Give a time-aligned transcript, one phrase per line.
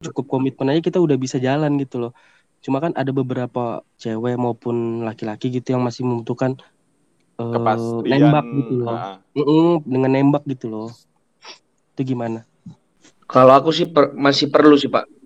[0.00, 2.12] cukup komitmen aja kita udah bisa jalan gitu loh.
[2.64, 6.56] Cuma kan ada beberapa cewek maupun laki-laki gitu yang masih membutuhkan
[7.40, 8.98] uh, Kepastian, nembak gitu loh.
[9.36, 10.88] Mm-mm, dengan nembak gitu loh.
[11.96, 12.44] Itu gimana?
[13.28, 15.19] Kalau aku sih per- masih perlu sih Pak.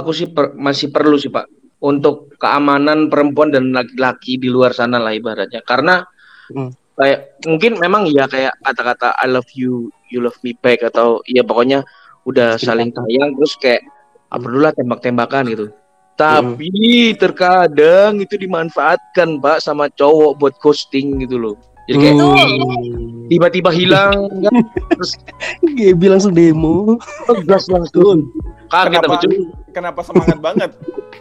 [0.00, 1.46] Aku sih per- masih perlu sih Pak
[1.80, 5.60] untuk keamanan perempuan dan laki-laki di luar sana lah ibaratnya.
[5.62, 6.04] Karena
[6.50, 6.72] Hmm.
[6.94, 11.40] kayak mungkin memang ya kayak kata-kata I love you, you love me back atau ya
[11.40, 11.86] pokoknya
[12.26, 12.74] udah Cinta.
[12.74, 13.80] saling sayang terus kayak
[14.28, 15.66] apa dulu lah tembak-tembakan gitu.
[15.70, 15.78] Hmm.
[16.18, 16.68] Tapi
[17.16, 21.56] terkadang itu dimanfaatkan Pak sama cowok buat ghosting gitu loh.
[21.88, 23.26] Jadi kayak Hmm.
[23.26, 24.54] tiba-tiba hilang kan,
[24.92, 25.16] terus
[25.64, 27.00] Gaby langsung demo
[27.48, 28.28] gas langsung.
[28.68, 29.38] Kaget tapi cuy.
[29.70, 30.70] Kenapa semangat banget?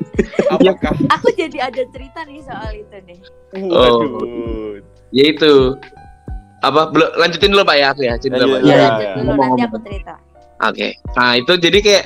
[0.53, 0.93] Apakah?
[1.15, 3.19] Aku jadi ada cerita nih soal itu deh.
[3.69, 4.03] Oh.
[4.03, 4.81] Waduh.
[5.09, 5.77] Ya itu
[6.59, 8.59] apa belum lanjutin dulu Pak ya aku ya cerita Pak.
[8.61, 8.85] Iya, Ya, iya.
[8.85, 10.13] lanjut dulu nanti aku cerita.
[10.59, 10.87] Oke.
[11.15, 12.05] Nah, itu jadi kayak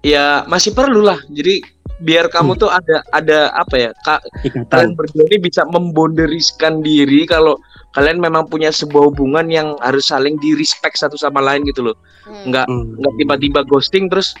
[0.00, 1.20] ya masih perlu lah.
[1.28, 1.60] Jadi
[1.96, 3.90] biar kamu tuh ada ada apa ya?
[4.00, 7.56] Kak, kalian ikatan berdua ini bisa membonderiskan diri kalau
[7.92, 11.96] kalian memang punya sebuah hubungan yang harus saling di respect satu sama lain gitu loh.
[12.24, 12.48] Hmm.
[12.48, 12.96] Nggak Hmm.
[12.96, 14.32] nggak tiba-tiba ghosting terus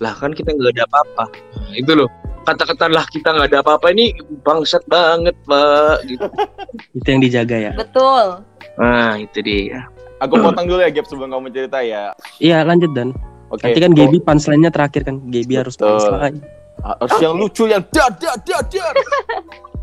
[0.00, 1.24] lah kan kita nggak ada apa-apa.
[1.58, 2.08] Nah, itu loh.
[2.42, 6.06] Kata-kata lah kita nggak ada apa-apa ini bangsat banget, Pak.
[6.08, 6.26] Gitu.
[6.98, 8.42] itu yang dijaga ya Betul.
[8.80, 9.86] Nah, itu dia.
[10.22, 12.14] Aku potong dulu ya Gap sebelum kamu cerita ya.
[12.38, 13.10] iya lanjut dan
[13.50, 13.66] Oke.
[13.66, 16.38] nanti kan Gaby punchline-nya terakhir kan Gaby harus punchline
[16.78, 18.94] harus yang lucu yang dar dar dar dar.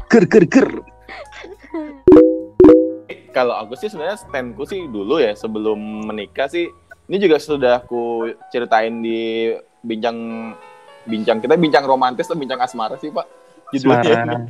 [0.08, 0.70] ger ger ger
[3.30, 5.78] Kalau aku sih sebenarnya standku sih dulu ya sebelum
[6.10, 6.66] menikah sih
[7.06, 10.18] ini juga sudah aku ceritain di bincang
[11.08, 13.26] bincang kita bincang romantis atau bincang asmara sih Pak
[13.74, 14.50] judulnya.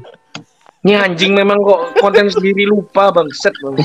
[0.79, 3.75] Ini anjing memang kok konten sendiri lupa bangset bang.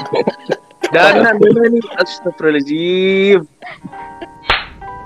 [0.94, 3.43] Dana dana ini astagfirullahaladzim.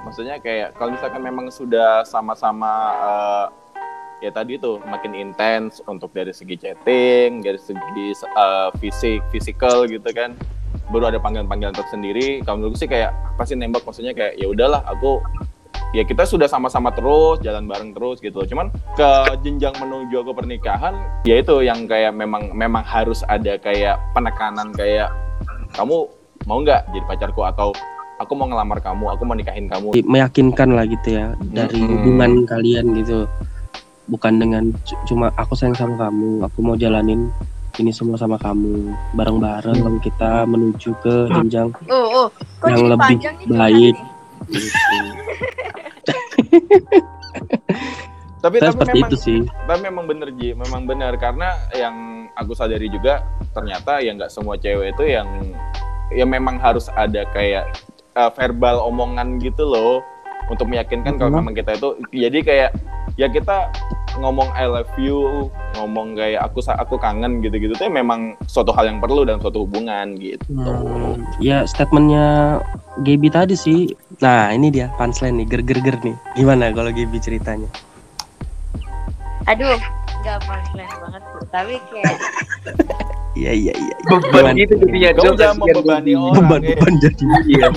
[0.05, 3.47] Maksudnya kayak kalau misalkan memang sudah sama-sama eh,
[4.29, 10.13] ya tadi tuh makin intens untuk dari segi chatting, dari segi eh, fisik, physical gitu
[10.13, 10.37] kan.
[10.93, 12.45] Baru ada panggilan-panggilan tersendiri.
[12.45, 15.25] Kalau menurutku sih kayak apa sih nembak maksudnya kayak ya udahlah aku
[15.93, 18.45] ya kita sudah sama-sama terus jalan bareng terus gitu.
[18.45, 19.11] Cuman ke
[19.43, 20.95] jenjang menuju ke pernikahan
[21.25, 25.09] ya itu yang kayak memang memang harus ada kayak penekanan kayak
[25.77, 26.09] kamu
[26.47, 27.71] mau nggak jadi pacarku atau
[28.19, 29.95] aku mau ngelamar kamu, aku mau nikahin kamu.
[30.03, 31.91] meyakinkan lah gitu ya dari Mm-mm.
[32.03, 33.31] hubungan kalian gitu
[34.09, 34.73] bukan dengan
[35.05, 37.29] cuma aku sayang sama kamu aku mau jalanin
[37.79, 42.29] ini semua sama kamu bareng-bareng lalu kita menuju ke jenjang Oh, oh.
[42.59, 43.17] Kok Yang lebih
[43.55, 43.95] baik.
[48.39, 49.39] Tapi Saya tapi seperti memang itu sih.
[49.67, 54.55] Tapi memang bener Ji, memang benar karena yang aku sadari juga ternyata ya nggak semua
[54.55, 55.27] cewek itu yang
[56.15, 57.67] ya memang harus ada kayak
[58.15, 60.01] uh, verbal omongan gitu loh
[60.47, 61.39] untuk meyakinkan kalau Mhm.
[61.41, 62.71] memang kita itu jadi kayak
[63.15, 63.69] ya kita
[64.17, 68.99] ngomong I love you, ngomong kayak aku aku kangen gitu-gitu tuh memang suatu hal yang
[68.99, 70.43] perlu dalam suatu hubungan gitu.
[70.51, 72.59] Hmm, ya statementnya
[72.99, 73.79] Gaby tadi sih
[74.19, 77.71] nah ini dia punchline nih ger ger ger nih gimana kalau Gaby ceritanya
[79.47, 79.79] Aduh,
[80.19, 81.43] nggak punchline banget tuh.
[81.49, 82.17] Tapi kayak
[83.39, 85.11] iya iya iya Beban gitu jadinya.
[85.15, 86.35] Kamu jangan membebani orang.
[86.35, 86.69] beban eh.
[86.75, 87.69] beban jadi Iya.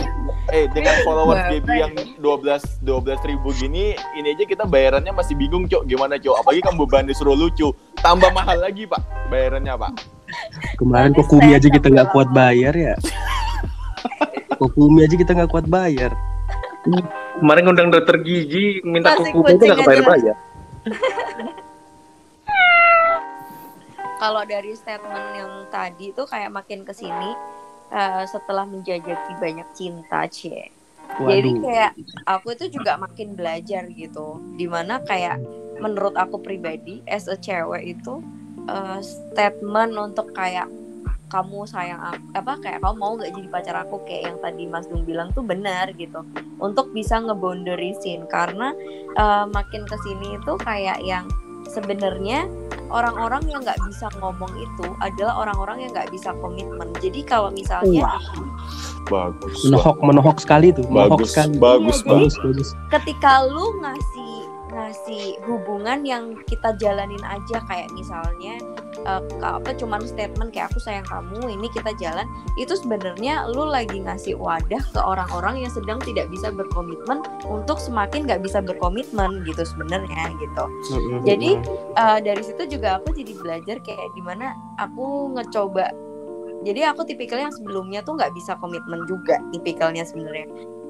[0.49, 5.37] Eh dengan followers Wah, GB yang 12 12 ribu gini, ini aja kita bayarannya masih
[5.37, 6.41] bingung cok gimana cok.
[6.41, 7.69] Apalagi kamu beban disuruh lucu,
[8.01, 9.93] tambah mahal lagi pak bayarannya pak.
[10.79, 12.95] kemarin kokumi saya aja kita nggak kuat bayar ya
[14.57, 16.11] kokumi aja kita nggak kuat bayar
[17.37, 19.83] Kemarin ngundang dokter gigi minta kuku itu nggak aja.
[19.85, 20.35] kebayar bayar.
[24.17, 27.35] kalau dari statement yang tadi tuh kayak makin ke sini
[27.91, 30.71] eh, setelah menjajaki banyak cinta cie
[31.19, 31.91] jadi kayak
[32.23, 34.39] aku itu juga makin belajar gitu.
[34.55, 35.41] Di mana kayak
[35.81, 38.23] menurut aku pribadi as a cewek itu
[38.69, 40.69] eh, statement untuk kayak
[41.31, 44.83] kamu sayang aku, apa kayak kamu mau gak jadi pacar aku kayak yang tadi Mas
[44.91, 46.27] Dung bilang tuh benar gitu.
[46.59, 48.75] Untuk bisa ngebonderisin karena
[49.15, 51.27] eh, makin ke sini itu kayak yang
[51.71, 52.47] sebenarnya
[52.91, 58.11] orang-orang yang nggak bisa ngomong itu adalah orang-orang yang nggak bisa komitmen jadi kalau misalnya
[59.09, 59.65] Bagus.
[59.65, 62.33] menohok menohok sekali tuh menohok Bagus, sekali bagus, Iya, bagus.
[62.35, 64.33] bagus bagus ketika lu ngasih
[64.71, 68.55] ngasih hubungan yang kita jalanin aja kayak misalnya
[69.03, 72.25] ka- apa cuman statement kayak aku sayang kamu ini kita jalan.
[72.55, 78.25] Itu sebenarnya lu lagi ngasih wadah ke orang-orang yang sedang tidak bisa berkomitmen untuk semakin
[78.25, 80.63] nggak bisa berkomitmen gitu sebenarnya gitu.
[81.25, 81.51] Jadi,
[81.91, 85.91] Eh, dari situ juga aku jadi belajar kayak di mana aku ngecoba.
[86.61, 90.45] Jadi aku tipikalnya yang sebelumnya tuh nggak bisa komitmen juga tipikalnya sebenarnya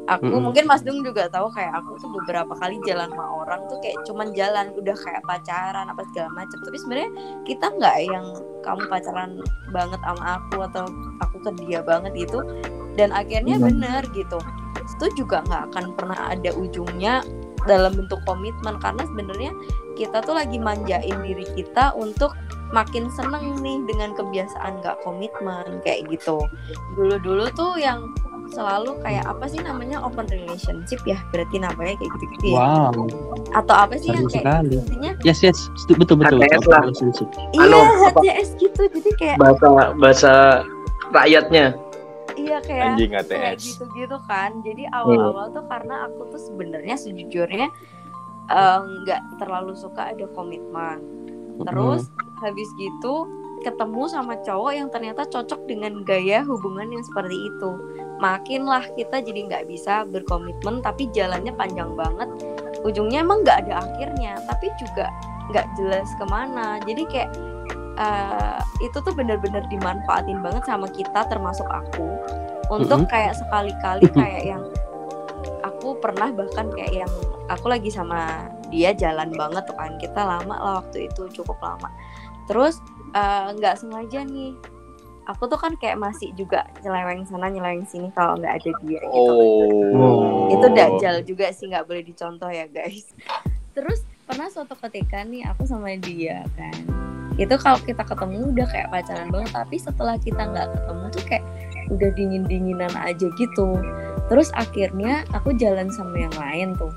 [0.10, 0.42] aku Mm-mm.
[0.50, 4.02] mungkin Mas Dung juga tahu kayak aku tuh beberapa kali jalan sama orang tuh kayak
[4.10, 6.58] cuman jalan udah kayak pacaran apa segala macam.
[6.62, 7.12] Tapi sebenarnya
[7.46, 8.26] kita nggak yang
[8.66, 9.32] kamu pacaran
[9.70, 10.86] banget sama aku atau
[11.22, 12.40] aku ke dia banget gitu.
[12.98, 13.68] Dan akhirnya Hmm.
[13.70, 14.40] bener gitu.
[14.98, 17.22] Itu juga nggak akan pernah ada ujungnya
[17.70, 18.82] dalam bentuk komitmen.
[18.82, 19.52] Karena sebenarnya
[19.96, 22.34] kita tuh lagi manjain diri kita untuk
[22.72, 26.40] makin seneng nih dengan kebiasaan gak komitmen kayak gitu.
[26.96, 28.08] Dulu-dulu tuh yang
[28.50, 31.18] selalu kayak apa sih namanya open relationship ya?
[31.30, 32.58] Berarti namanya kayak gitu-gitu ya.
[32.58, 32.94] Wow,
[33.54, 34.76] atau apa sih yang Seru kayak sekali.
[34.82, 35.60] intinya yes yes,
[35.96, 36.42] betul betul.
[36.42, 36.84] HTS Open lah.
[37.54, 37.84] iya?
[38.10, 38.82] HTS gitu.
[38.92, 40.32] Jadi kayak bahasa bahasa
[41.14, 41.66] rakyatnya.
[42.40, 43.62] Iya kayak Anjing kayak ATS.
[43.76, 44.50] gitu-gitu kan.
[44.66, 47.68] Jadi awal-awal tuh karena aku tuh sebenarnya sejujurnya
[48.50, 51.00] eh, nggak terlalu suka ada komitmen.
[51.62, 52.10] Terus
[52.42, 53.30] habis gitu
[53.62, 57.70] ketemu sama cowok yang ternyata cocok dengan gaya hubungan yang seperti itu
[58.22, 62.30] makinlah kita jadi nggak bisa berkomitmen tapi jalannya panjang banget.
[62.86, 65.10] Ujungnya emang nggak ada akhirnya tapi juga
[65.50, 66.78] nggak jelas ke mana.
[66.86, 67.30] Jadi kayak
[67.98, 72.08] eh, itu tuh bener-bener dimanfaatin banget sama kita termasuk aku.
[72.70, 74.64] Untuk kayak sekali-kali kayak yang
[75.66, 77.14] aku pernah bahkan kayak yang
[77.52, 79.98] aku lagi sama dia jalan banget tuh kan.
[79.98, 81.90] Kita lama lah waktu itu cukup lama.
[82.46, 82.86] Terus
[83.18, 84.54] eh, nggak sengaja nih
[85.30, 89.34] aku tuh kan kayak masih juga nyeleweng sana nyeleweng sini kalau nggak ada dia gitu.
[89.94, 90.50] Oh.
[90.50, 93.14] itu dajal juga sih nggak boleh dicontoh ya guys.
[93.78, 96.74] Terus pernah suatu ketika nih aku sama dia kan
[97.40, 101.46] itu kalau kita ketemu udah kayak pacaran banget tapi setelah kita nggak ketemu tuh kayak
[101.92, 103.76] udah dingin dinginan aja gitu.
[104.32, 106.92] Terus akhirnya aku jalan sama yang lain tuh.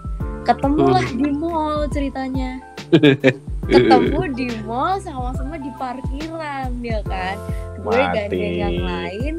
[0.45, 2.61] Ketemulah di mall ceritanya
[3.69, 7.37] ketemu di mall sama-sama di parkiran ya kan
[7.81, 9.35] gue gandeng yang lain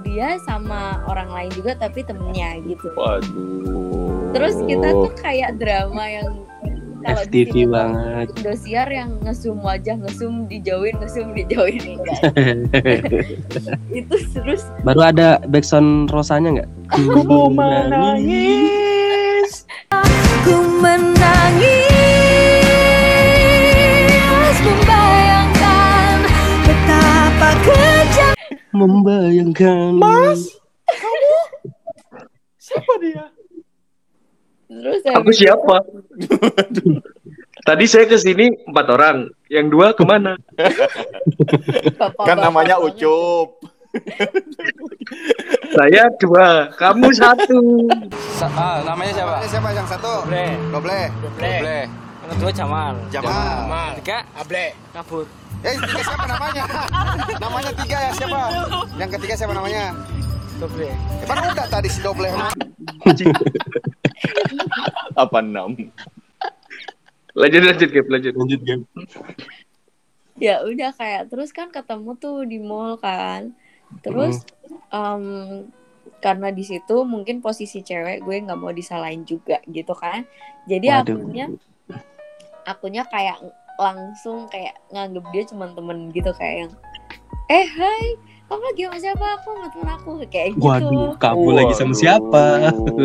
[0.00, 4.32] dia sama orang lain juga tapi temennya gitu Waduh.
[4.32, 6.28] terus kita tuh kayak drama yang
[7.00, 8.26] kalau di sini banget.
[8.36, 12.20] Indosiar yang ngesum wajah ngesum dijauhin ngesum dijauhin enggak
[14.04, 16.70] itu terus Baru ada backsound rosanya nggak?
[17.24, 18.79] Ku menangis.
[28.80, 30.00] Membayangkan.
[32.56, 33.24] Siapa dia?
[34.70, 35.82] terus aku siapa
[37.68, 42.78] tadi saya ke sini empat orang yang dua ke mana bapak-bapak Kan namanya.
[42.78, 43.58] Ucup.
[45.74, 47.58] saya dua kamu satu
[48.46, 49.34] ah, namanya siapa?
[49.42, 50.12] Ini siapa yang satu?
[50.22, 50.54] Doble.
[50.70, 51.02] Doble.
[51.42, 51.78] Doble.
[52.22, 52.94] Yang kedua Jamal.
[53.10, 53.90] Jamal.
[53.98, 54.66] Tiga Able.
[54.94, 55.26] Kabut.
[55.60, 56.64] Eh, tiga siapa namanya?
[57.36, 58.40] namanya tiga ya siapa?
[58.96, 59.92] Yang ketiga siapa namanya?
[60.56, 60.88] Doble.
[60.88, 62.28] Eh, Kan udah tadi si Doble.
[65.14, 65.76] Apa enam?
[67.30, 68.82] lanjut lanjut Gap, lanjut Lanjut game.
[70.34, 73.54] ya udah kayak terus kan ketemu tuh di mall kan
[74.02, 74.42] terus
[74.88, 75.62] em,
[76.18, 80.26] karena di situ mungkin posisi cewek gue nggak mau disalahin juga gitu kan
[80.66, 81.22] jadi Waduh.
[81.22, 81.46] akunya
[82.66, 83.36] akunya kayak
[83.80, 86.72] langsung kayak nganggep dia cuma temen gitu kayak yang
[87.48, 88.04] eh hai
[88.50, 89.24] kamu lagi sama siapa?
[89.38, 90.66] Aku sama temen aku kayak gitu.
[90.66, 92.44] Waduh, kamu lagi sama siapa?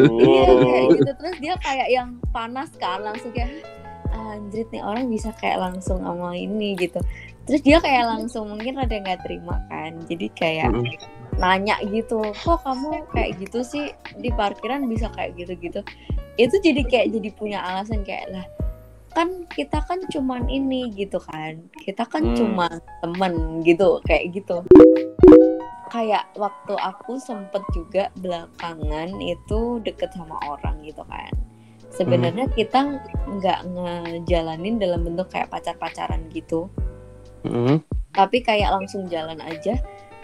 [0.10, 1.12] Iya kayak gitu.
[1.22, 3.62] Terus dia kayak yang panas kan langsung kayak
[4.10, 6.98] "Ah, anjrit nih orang bisa kayak langsung sama ini gitu.
[7.46, 10.74] Terus dia kayak langsung mungkin rada nggak terima kan jadi kayak
[11.38, 13.94] nanya gitu kok kamu kayak gitu sih?
[14.18, 15.86] Di parkiran bisa kayak gitu-gitu?
[16.42, 18.46] Itu jadi kayak jadi punya alasan kayak lah
[19.16, 22.36] kan kita kan cuman ini gitu kan kita kan Hmm.
[22.36, 22.68] cuma
[23.00, 24.60] temen gitu kayak gitu
[25.88, 31.32] kayak waktu aku sempet juga belakangan itu deket sama orang gitu kan
[31.88, 33.00] sebenarnya kita
[33.40, 36.68] nggak ngejalanin dalam bentuk kayak pacar-pacaran gitu
[37.46, 37.78] Mm.
[38.10, 39.78] tapi kayak langsung jalan aja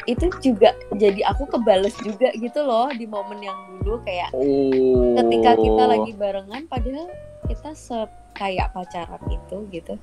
[0.09, 5.13] itu juga jadi aku kebales juga gitu loh di momen yang dulu kayak Oh.
[5.21, 7.13] ketika kita lagi barengan padahal
[7.45, 7.93] kita se
[8.31, 9.93] kayak pacaran itu gitu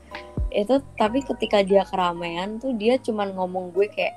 [0.49, 4.17] itu tapi ketika dia keramaian tuh dia cuman ngomong gue kayak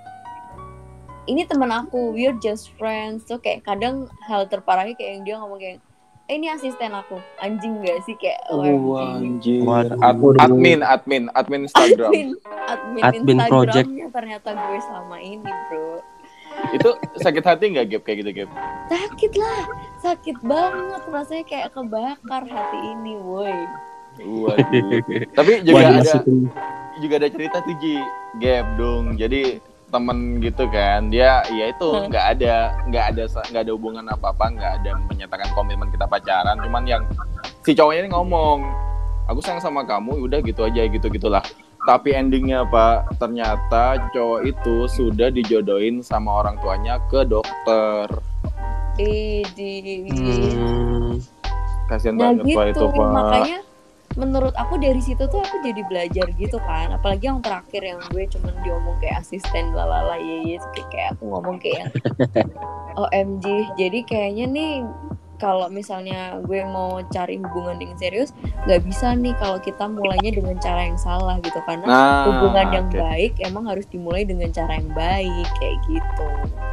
[1.25, 5.59] ini teman aku we're just friends tuh kayak kadang hal terparahnya kayak yang dia ngomong
[5.59, 5.77] kayak
[6.27, 8.63] ini asisten aku anjing gak sih kayak Oh.
[8.63, 9.99] Waduh.
[9.99, 12.11] Ad- admin, admin, admin Instagram.
[12.11, 12.29] admin
[12.63, 13.83] admin, Admin project.
[13.83, 15.99] Instagramnya ternyata gue selama ini bro
[16.71, 18.49] Itu sakit hati nggak Gap kayak gitu Gap?
[18.87, 19.61] sakit lah
[19.99, 23.55] sakit banget rasanya kayak kebakar hati ini woi
[24.19, 24.57] Waduh.
[25.37, 26.13] Tapi juga Waduh, ada
[26.99, 27.95] juga ada cerita tuh Ji
[28.37, 29.15] Gap dong.
[29.15, 32.07] Jadi temen gitu kan dia ya itu Hmm.
[32.07, 32.55] nggak ada
[32.87, 37.03] nggak ada nggak ada hubungan apa apa nggak ada menyatakan komitmen kita pacaran cuman yang
[37.59, 38.63] si cowoknya ini ngomong
[39.27, 41.43] aku sayang sama kamu udah gitu aja gitu gitulah
[41.83, 48.07] tapi endingnya pak ternyata cowok itu sudah dijodohin sama orang tuanya ke dokter
[48.95, 50.07] Idi.
[50.07, 51.19] Hmm,
[51.87, 53.59] kasihan Nah banget pak itu gitu, pak makanya
[54.19, 56.91] menurut aku dari situ tuh aku jadi belajar gitu kan.
[56.95, 61.23] Apalagi yang terakhir yang gue cuman diomong kayak asisten lalala ye ye kayak kayak aku
[61.31, 61.91] ngomong kayak yang
[63.01, 63.45] OMG
[63.79, 64.73] jadi kayaknya nih
[65.41, 68.29] kalau misalnya gue mau cari hubungan yang serius
[68.69, 71.57] nggak bisa nih kalau kita mulainya dengan cara yang salah gitu.
[71.65, 76.25] Karena nah hubungan yang baik emang harus dimulai dengan cara yang baik kayak gitu.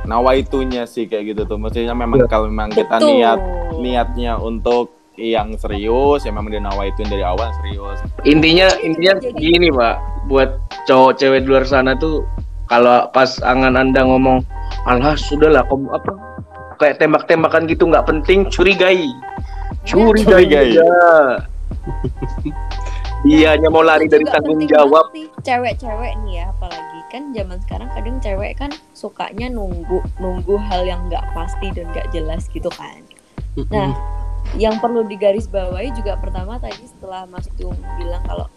[0.05, 1.57] Nawaitunya sih kayak gitu tuh.
[1.57, 3.09] Maksudnya memang kalau memang kita Betul.
[3.17, 3.41] niat
[3.81, 9.69] niatnya untuk yang serius ya memang dia nawaituin dari awal serius Intinya intinya jadi- gini
[9.69, 9.99] pak,
[10.31, 12.23] buat cowok cewek di luar sana tuh
[12.71, 14.45] kalau pas angan anda ngomong,
[14.87, 16.11] alah sudahlah kamu apa
[16.79, 19.09] kayak tembak-tembakan gitu nggak penting, curigai,
[19.83, 20.69] curigai, Curigai.
[20.79, 20.87] ya.
[23.27, 25.11] Dia hanya mau lari dari tanggung jawab.
[25.43, 31.03] Cewek-cewek nih ya, apalagi kan zaman sekarang kadang cewek kan sukanya nunggu nunggu hal yang
[31.11, 33.03] nggak pasti dan nggak jelas gitu kan.
[33.75, 33.91] Nah,
[34.57, 38.49] yang perlu digarisbawahi juga pertama tadi setelah Mas Tung bilang kalau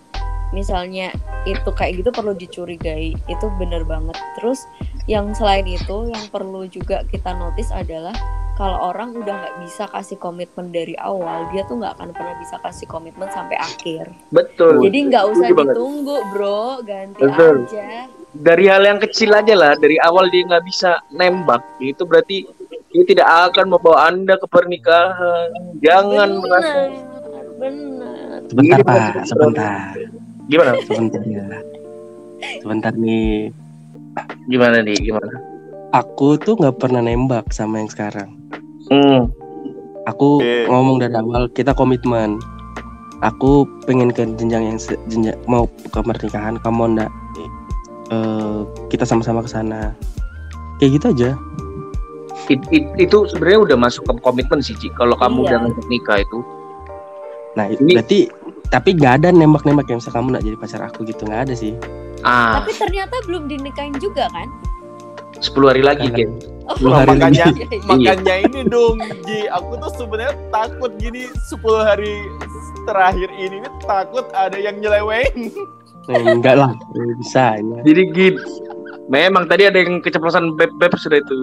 [0.55, 1.11] misalnya
[1.47, 4.15] itu kayak gitu perlu dicurigai, itu bener banget.
[4.39, 4.63] Terus
[5.09, 8.13] yang selain itu yang perlu juga kita notice adalah
[8.59, 12.61] kalau orang udah nggak bisa kasih komitmen dari awal, dia tuh nggak akan pernah bisa
[12.61, 14.11] kasih komitmen sampai akhir.
[14.29, 14.85] Betul.
[14.85, 15.73] Jadi nggak usah Setuju banget.
[15.73, 17.55] ditunggu, bro, ganti Betul.
[17.65, 18.05] aja.
[18.31, 22.47] Dari hal yang kecil aja lah, dari awal dia nggak bisa nembak, itu berarti
[22.91, 25.51] dia tidak akan membawa anda ke pernikahan.
[25.83, 28.39] Jangan merasa bener, bener.
[28.47, 29.93] Sebentar Ini pak, masih sebentar,
[30.47, 30.71] gimana?
[30.87, 31.45] sebentar ya.
[32.63, 33.51] Sebentar nih,
[34.49, 34.97] Gimana nih?
[34.99, 35.51] Gimana?
[35.91, 38.31] aku tuh nggak pernah nembak sama yang sekarang.
[38.87, 39.27] Hmm.
[40.07, 40.65] Aku Oke.
[40.65, 42.39] ngomong dari awal kita komitmen.
[43.21, 47.11] Aku pengen ke jenjang yang jenjang mau ke pernikahan, kamu ndak?
[48.11, 49.95] Eh, kita sama-sama ke sana.
[50.77, 51.29] Kayak gitu aja.
[52.45, 54.91] It- it- itu sebenarnya udah masuk ke komitmen sih Ci.
[54.91, 55.47] Kalau kamu Iya.
[55.47, 56.39] udah ngajak nikah itu
[57.51, 58.19] Nah, Ini- berarti
[58.67, 61.75] tapi nggak ada nembak-nembak yang misal kamu nak jadi pacar aku gitu nggak ada sih.
[62.21, 64.47] ah Tapi ternyata belum dinikahin juga kan?
[65.35, 66.31] 10 hari lagi Ken.
[66.63, 67.79] Oh, Sepuluh hari makanya iya, iya.
[67.83, 72.13] makanya ini dong Ji aku tuh sebenarnya takut gini 10 hari
[72.81, 75.51] terakhir ini nih takut ada yang nyeleweng
[76.11, 77.55] Eh, enggak lah, eh, bisa.
[77.55, 77.77] ya.
[77.81, 78.39] Jadi gini.
[79.07, 81.35] Memang tadi ada yang keceplosan beb-beb sudah itu.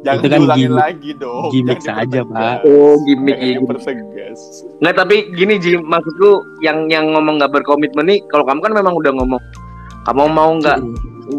[0.00, 2.20] jangan Itu kan diulangin gimmick- lagi dong gimmick Jangan saja.
[2.24, 2.56] Pak.
[2.64, 3.58] Oh, gimmick ya.
[4.78, 6.30] Nggak, tapi gini Ji, maksudku
[6.60, 9.42] yang yang ngomong nggak berkomitmen nih, kalau kamu kan memang udah ngomong
[10.04, 10.78] kamu mau nggak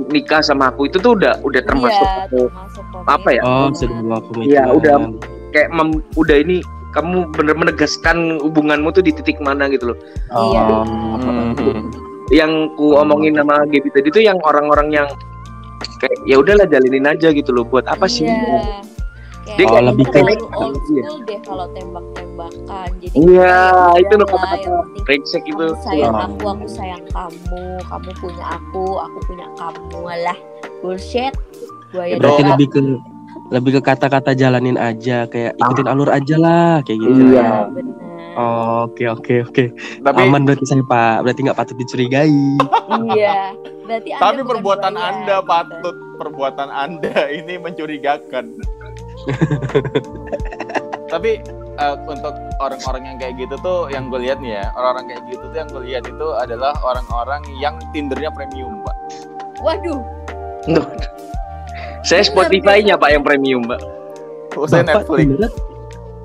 [0.08, 3.41] nikah sama aku itu tuh udah udah termasuk aku termasuk apa ya?
[3.41, 4.22] Oh, sudah.
[4.39, 4.96] Iya, udah.
[5.50, 6.62] kayak mem- udah ini
[7.00, 9.98] kamu bener menegaskan hubunganmu tuh di titik mana gitu loh.
[10.29, 10.62] Iya.
[10.62, 10.84] Oh,
[11.15, 11.88] Hmm.
[12.29, 15.08] Yang ku omongin sama Gaby tadi tuh yang orang-orang yang
[15.98, 17.63] kayak ya udahlah jalinin aja gitu loh.
[17.63, 18.27] Buat apa sih?
[18.27, 18.86] Iya.
[19.50, 20.22] Dia Kayak kayak lebih ke-
[20.53, 21.01] old Iya.
[21.01, 22.89] school deh kalau tembak-tembakan.
[23.01, 25.65] Jadi Iya, kayak, itu loh "Udah lah, kata-kata brengsek gitu.
[25.65, 26.22] Kamu sayang Oh.
[26.22, 27.63] aku, aku sayang kamu.
[27.82, 30.00] Kamu punya aku, aku punya kamu.
[30.06, 30.38] Alah,
[30.79, 31.34] bullshit.
[31.89, 32.51] Buaya berarti darat.
[32.53, 32.79] lebih ke
[33.50, 37.34] lebih ke kata-kata jalanin aja kayak ikutin alur aja lah kayak gitu.
[37.34, 37.41] Iya.
[37.41, 37.96] Iya, benar.
[38.39, 39.65] Oh, Oke oke oke.
[40.06, 41.25] tapi Aman berarti saya Pak.
[41.27, 42.39] Berarti nggak patut dicurigai.
[43.12, 43.58] Iya.
[43.89, 45.50] Berarti Anda tapi perbuatan buaya, anda gitu.
[45.50, 48.46] patut perbuatan anda ini mencurigakan
[51.12, 51.41] tapi
[51.79, 55.44] eh, untuk orang-orang yang kayak gitu tuh yang gue lihat nih ya orang-orang kayak gitu
[55.50, 58.98] tuh yang gue lihat itu adalah orang-orang yang tindernya premium pak
[59.60, 60.00] Waduh,
[62.10, 63.82] Saya Spotify-nya Pak yang premium, Mbak.
[64.58, 65.51] Oh, saya Bapak Netflix Tinder,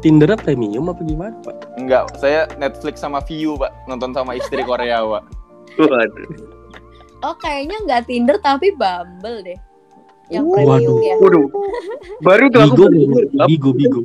[0.01, 1.57] Tinder premium apa gimana Pak?
[1.77, 5.23] enggak saya Netflix sama View pak nonton sama istri Korea pak
[5.77, 6.29] Waduh.
[7.21, 9.59] oh kayaknya nggak Tinder tapi Bumble deh.
[10.33, 10.99] Yang Uh, premium waduh.
[11.05, 11.15] ya.
[11.21, 11.47] Waduh.
[12.25, 12.87] Baru tuh aku Bigo,
[13.45, 14.01] bigo, bigo.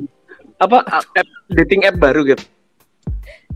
[0.60, 1.04] apa app,
[1.48, 2.44] dating app baru gitu.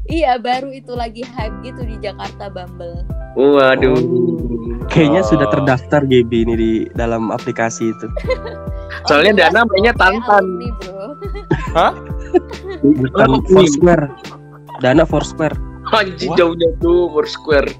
[0.05, 3.09] Iya, baru itu lagi hype gitu di Jakarta Bumble.
[3.35, 3.97] Waduh.
[4.87, 5.29] Kayaknya Oh.
[5.33, 8.07] sudah terdaftar GB ini di dalam aplikasi itu.
[9.09, 10.45] Soalnya jelas Dana mainnya Tantan.
[10.45, 11.07] alumni, bro.
[13.01, 14.05] bukan Foursquare.
[14.79, 15.57] Dana Foursquare.
[15.91, 16.37] Anjing Wah.
[16.37, 17.71] jauhnya tuh Foursquare.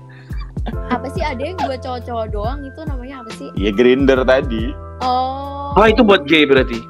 [0.89, 3.49] Apa sih ada yang buat cowok-cowok doang itu namanya apa sih?
[3.55, 4.73] Ya grinder tadi.
[5.05, 5.77] Oh.
[5.77, 6.81] Ah itu buat gay berarti.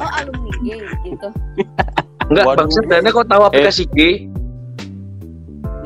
[0.00, 1.28] Oh alumni gay gitu.
[2.24, 2.58] Enggak, Waduh.
[2.64, 4.14] bangsat Dana kau tahu aplikasi gay?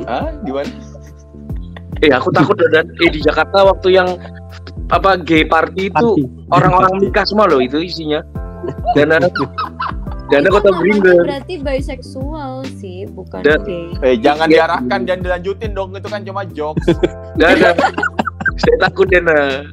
[0.05, 0.31] Hah?
[0.43, 0.71] Gimana?
[1.99, 4.09] Eh aku takut dan eh di Jakarta waktu yang
[4.89, 6.09] apa gay party itu
[6.49, 8.23] orang-orang nikah semua loh itu isinya.
[8.95, 9.19] Dana
[10.29, 11.25] Dana kota Grinder.
[11.25, 13.89] berarti bisexual sih, bukan Dan- gay.
[14.05, 14.63] Eh jangan Ya.
[14.63, 15.91] diarahkan, jangan dilanjutin dong.
[15.93, 16.87] Itu kan cuma jokes.
[17.35, 17.73] Dana.
[18.57, 19.67] Saya takut Dana.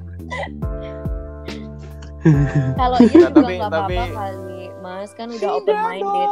[2.74, 4.64] Kalau iya Ya, juga tapi- nggak apa-apa tapi- kali.
[4.80, 6.30] Mas kan udah open minded.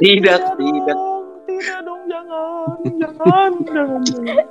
[0.00, 0.96] Tidak, tidak.
[0.96, 4.46] dong, tidak dong, jangan, jangan, jangan, jangan.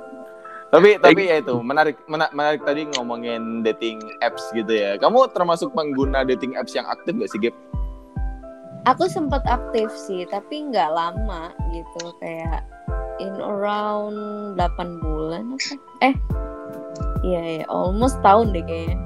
[0.70, 4.94] Tapi tapi ya itu menarik mena- menarik tadi ngomongin dating apps gitu ya.
[5.02, 7.54] Kamu termasuk pengguna dating apps yang aktif gak sih, Gap?
[8.86, 12.64] Aku sempat aktif sih, tapi nggak lama gitu kayak
[13.20, 14.16] in around
[14.56, 15.74] 8 bulan apa?
[16.00, 16.14] Eh,
[17.26, 18.96] iya ya, almost tahun deh kayaknya.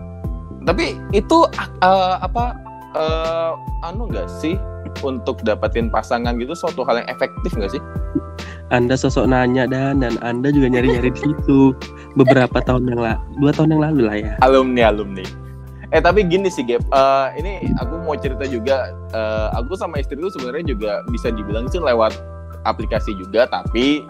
[0.69, 2.55] Tapi itu eh, apa
[2.95, 4.55] eh, anu nggak sih
[5.03, 7.83] untuk dapetin pasangan gitu suatu hal yang efektif nggak sih?
[8.71, 11.77] Anda sosok nanya dan dan Anda juga nyari-nyari di situ
[12.15, 14.33] beberapa tahun yang lalu, dua tahun yang lalu lah ya.
[14.41, 15.25] alumni alumni
[15.91, 20.17] eh tapi gini sih Gap Eh, ini aku mau cerita juga Eh, aku sama istri
[20.17, 22.19] itu sebenarnya juga bisa dibilang sih lewat
[22.65, 24.03] aplikasi juga tapi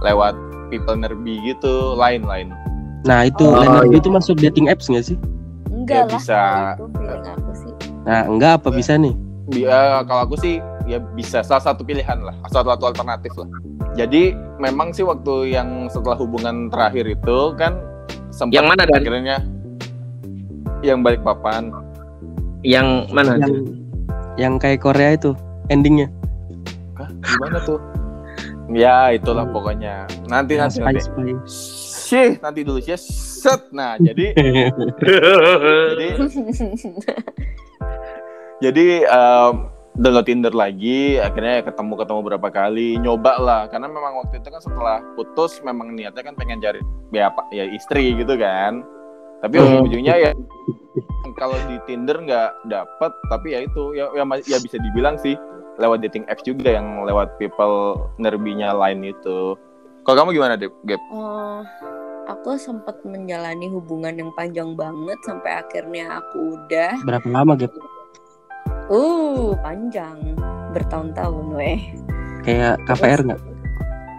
[0.00, 0.32] lewat
[0.68, 2.54] people nerbi gitu lain-lain
[3.04, 3.98] Nah itu Oh, Leonardo iya.
[4.00, 5.16] itu masuk dating apps nggak sih?
[5.68, 6.40] Enggak Ya, lah, bisa.
[6.74, 6.84] itu
[7.28, 7.72] aku sih.
[8.06, 9.14] Nah enggak apa bisa nih?
[9.52, 13.46] Eh, kalau aku sih ya bisa salah satu pilihan lah salah satu alternatif lah
[13.98, 17.78] jadi memang sih waktu yang setelah hubungan terakhir itu kan
[18.30, 18.96] sempat Yang mana, Dan?
[19.02, 19.36] akhirnya
[20.82, 21.74] yang balik papan
[22.62, 23.38] Yang mana?
[23.38, 23.54] Yang
[24.36, 25.32] yang kayak Korea itu
[25.72, 26.12] endingnya.
[26.98, 27.78] Hah, gimana tuh
[28.70, 31.30] ya itulah pokoknya nanti Yang nanti spy nanti spy.
[32.06, 34.34] Syih, nanti dulu sih set nah jadi
[35.90, 36.06] jadi
[38.58, 39.54] jadi em,
[39.96, 44.60] download Tinder lagi akhirnya ketemu ketemu berapa kali nyoba lah karena memang waktu itu kan
[44.60, 46.80] setelah putus memang niatnya kan pengen cari
[47.12, 48.84] ya apa ya istri gitu kan
[49.40, 49.84] tapi Hmm.
[49.84, 50.30] ujungnya ya
[51.36, 55.36] kalau di Tinder nggak dapet tapi ya itu ya, ya ya bisa dibilang sih
[55.76, 59.56] lewat dating apps juga yang lewat people nerbinya lain itu
[60.08, 61.02] kalau kamu gimana deh Gap?
[61.10, 61.60] Oh,
[62.30, 67.72] aku sempat menjalani hubungan yang panjang banget sampai akhirnya aku udah Berapa lama Gap?
[68.90, 70.18] Uh panjang
[70.74, 71.80] bertahun-tahun weh.
[72.46, 73.42] Kayak KPR nggak?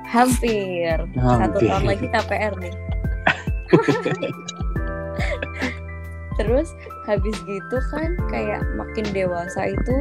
[0.08, 1.68] Hampir satu Hampir.
[1.68, 2.76] tahun lagi KPR nih.
[6.38, 6.70] Terus
[7.10, 9.96] habis gitu kan kayak makin dewasa itu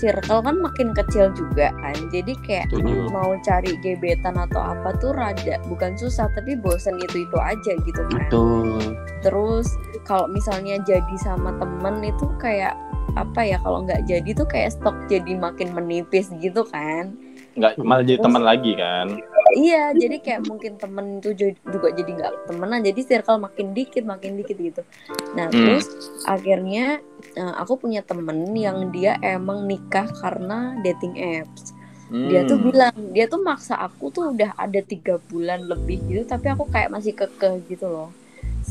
[0.00, 1.92] circle kan makin kecil juga kan.
[2.08, 3.12] Jadi kayak Setuju.
[3.12, 8.00] mau cari gebetan atau apa tuh rada bukan susah tapi bosen itu itu aja gitu
[8.10, 8.16] kan.
[8.16, 8.96] Betul.
[9.20, 9.68] Terus
[10.08, 12.72] kalau misalnya jadi sama temen itu kayak
[13.14, 17.14] apa ya kalau nggak jadi tuh kayak stok jadi makin menipis gitu kan.
[17.54, 19.06] nggak malah jadi teman lagi kan
[19.54, 24.02] Iya, jadi kayak mungkin temen itu ju- juga jadi nggak temenan, jadi circle makin dikit,
[24.02, 24.82] makin dikit gitu.
[25.38, 25.62] Nah, Hmm.
[25.62, 25.86] terus
[26.26, 26.98] akhirnya
[27.38, 31.70] eh, aku punya temen yang dia emang nikah karena dating apps.
[32.10, 32.66] Dia tuh Hmm.
[32.66, 36.90] bilang, dia tuh maksa aku tuh udah ada tiga bulan lebih gitu, tapi aku kayak
[36.90, 38.10] masih kekeh gitu loh.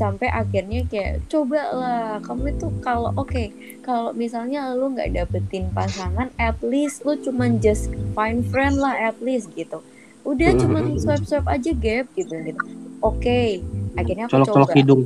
[0.03, 3.55] Sampai akhirnya kayak coba lah, kamu itu kalau oke,
[3.87, 9.15] kalau misalnya lu nggak dapetin pasangan, at least lu cuman just find friend lah at
[9.23, 9.79] least gitu.
[10.27, 12.59] Udah cuman swipe swipe aja gap gitu gitu.
[12.99, 13.63] Oke,
[13.95, 14.79] akhirnya aku Colok-colok coba.
[14.83, 15.01] hidung.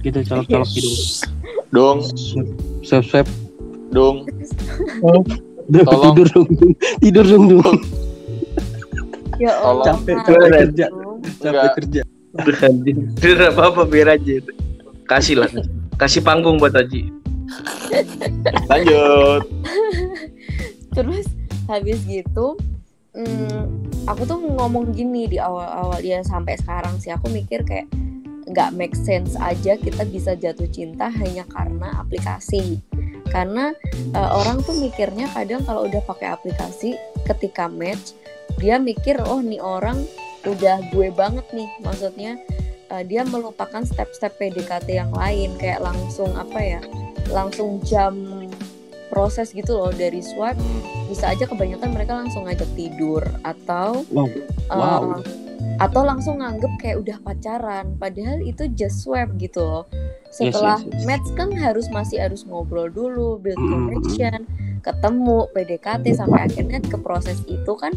[0.00, 0.96] Gitu colok-colok hidung.
[1.68, 1.98] dong
[2.80, 3.26] Swab swab.
[3.92, 4.24] dong
[5.68, 6.16] Tidur Tolong.
[6.32, 6.48] dong.
[7.00, 7.78] Tidur dong dong.
[9.36, 10.86] Ya Allah, Capek, capek kerja.
[11.40, 12.02] Capek kerja.
[13.22, 14.42] Tidak apa-apa biar aja.
[15.06, 15.50] Kasih lah.
[15.94, 17.24] Kasih panggung buat Haji.
[18.70, 19.42] lanjut
[20.94, 21.26] Terus
[21.66, 22.54] habis gitu,
[23.18, 27.90] hmm, aku tuh ngomong gini di awal-awal ya sampai sekarang sih aku mikir kayak
[28.44, 32.78] nggak make sense aja kita bisa jatuh cinta hanya karena aplikasi.
[33.26, 33.74] Karena
[34.14, 36.94] eh, orang tuh mikirnya kadang kalau udah pakai aplikasi
[37.26, 38.14] ketika match
[38.62, 39.98] dia mikir oh nih orang
[40.46, 42.32] udah gue banget nih maksudnya
[42.88, 46.80] eh, dia melupakan step-step PDKT yang lain kayak langsung apa ya
[47.28, 48.44] langsung jam
[49.08, 50.58] proses gitu loh dari swipe
[51.06, 54.26] bisa aja kebanyakan mereka langsung ngajak tidur atau Wow.
[54.26, 55.22] eh, Wow.
[55.74, 59.84] atau langsung nganggep kayak udah pacaran padahal itu just swipe gitu loh
[60.34, 61.02] Yes, setelah yes, yes.
[61.06, 63.78] match kan harus masih harus ngobrol dulu build Mm, mm, mm.
[63.86, 64.38] connection
[64.82, 67.94] ketemu PDKT sampai akhirnya ke proses itu kan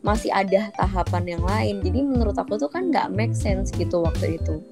[0.00, 1.84] masih ada tahapan yang lain.
[1.84, 4.64] Jadi menurut aku tuh kan nggak make sense gitu waktu itu.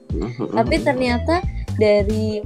[0.53, 1.45] Tapi ternyata
[1.77, 2.41] dari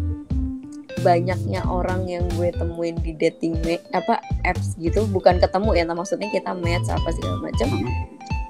[1.03, 3.59] banyaknya orang yang gue temuin di dating
[3.91, 7.69] apa apps gitu bukan ketemu ya maksudnya kita match apa segala macam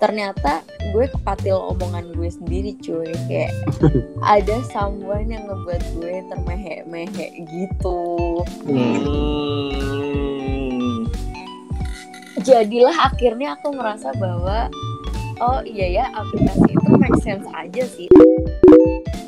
[0.03, 3.15] ternyata gue kepatil omongan gue sendiri cuy.
[3.31, 3.55] Kayak
[4.35, 8.03] ada someone yang ngebuat gue termehek-mehek gitu.
[8.67, 10.52] Hmm.
[12.41, 14.73] Jadilah akhirnya aku merasa bahwa
[15.43, 18.09] oh iya ya aplikasi itu make sense aja sih.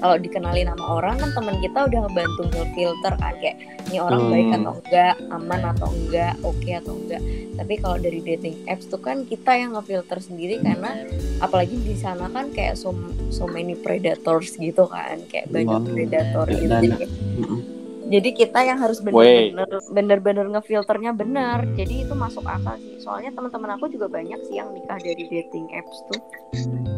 [0.05, 3.57] Kalau dikenalin sama orang kan teman kita udah ngebantu ngefilter kan kayak
[3.89, 4.33] ini orang Hmm.
[4.33, 7.23] baik atau enggak aman atau enggak oke atau enggak.
[7.55, 11.09] Tapi kalau dari dating apps tuh kan kita yang ngefilter sendiri karena
[11.41, 12.93] apalagi di sana kan kayak so,
[13.33, 17.74] so many predators gitu kan kayak banyak predator Kayak gitu jadi
[18.05, 23.01] jadi kita yang harus bener-bener bener-bener ngefilternya benar jadi itu masuk akal sih.
[23.01, 26.21] Soalnya teman-teman aku juga banyak sih yang nikah dari dating apps tuh.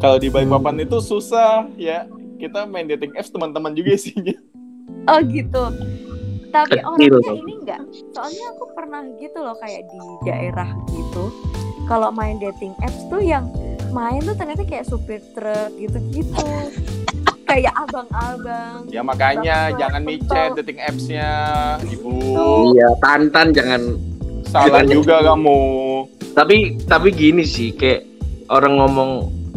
[0.02, 2.10] Kalau di Balikpapan itu susah ya.
[2.36, 4.36] Kita main dating apps teman-teman juga isinya.
[5.08, 5.64] oh gitu.
[6.52, 7.80] Tapi orangnya ini enggak
[8.12, 11.32] soalnya aku pernah gitu loh kayak di daerah gitu.
[11.86, 13.46] Kalau main dating apps tuh yang
[13.94, 16.44] main tuh ternyata kayak supir truk gitu-gitu
[17.46, 19.78] kayak abang-abang Ya makanya Betul.
[19.80, 21.30] jangan micet dating apps-nya,
[21.86, 22.14] Ibu.
[22.74, 23.82] Iya, tantan jangan.
[24.46, 25.58] Salah juga kamu.
[26.34, 28.04] Tapi tapi gini sih, kayak
[28.50, 29.10] orang ngomong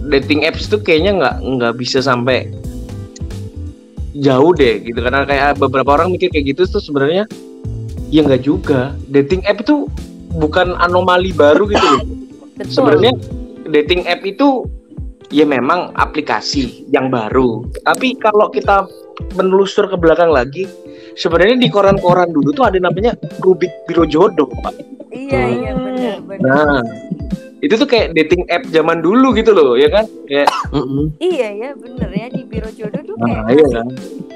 [0.09, 2.49] dating apps tuh kayaknya nggak nggak bisa sampai
[4.17, 7.29] jauh deh gitu karena kayak beberapa orang mikir kayak gitu tuh sebenarnya
[8.09, 9.85] ya nggak juga dating app itu
[10.33, 11.87] bukan anomali baru gitu
[12.73, 13.13] sebenarnya
[13.69, 14.65] dating app itu
[15.29, 17.65] ya memang aplikasi yang baru.
[17.85, 18.85] Tapi kalau kita
[19.35, 20.65] menelusur ke belakang lagi
[21.17, 24.75] sebenarnya di koran-koran dulu tuh ada namanya Rubik Biro Jodoh pak.
[25.09, 26.43] Iya iya benar benar.
[26.45, 26.81] Nah
[27.59, 30.07] itu tuh kayak dating app zaman dulu gitu loh ya kan?
[30.31, 31.11] Kayak Mm-mm.
[31.19, 33.67] iya ya bener ya di biro jodoh tuh kayak nah, iya.
[33.83, 33.87] kan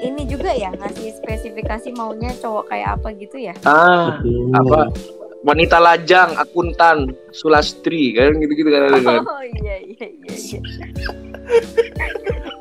[0.04, 3.54] ini juga ya ngasih spesifikasi maunya cowok kayak apa gitu ya?
[3.64, 4.52] Ah Betul.
[4.52, 4.78] apa
[5.44, 10.58] wanita lajang akuntan sulastri kan gitu gitu kan oh iya iya iya, iya.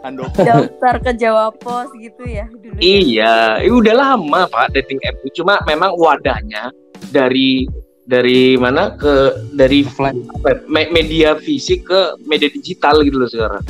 [0.03, 0.35] Handoko.
[0.43, 2.81] daftar ke Jawa Pos gitu ya dulu ya.
[2.83, 5.15] Iya, eh, udah lama Pak dating app.
[5.31, 6.75] Cuma memang wadahnya
[7.15, 7.63] dari
[8.03, 10.11] dari mana ke dari apa
[10.51, 13.63] ya, me- media fisik ke media digital gitu loh sekarang.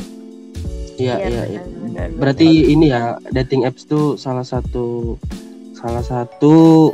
[0.93, 2.09] iya iya iya benar.
[2.21, 5.17] berarti ini ya dating apps tuh salah satu
[5.73, 6.93] salah satu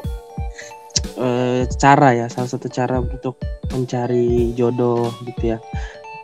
[1.19, 3.39] eh, cara ya salah satu cara untuk
[3.73, 5.57] mencari jodoh gitu ya.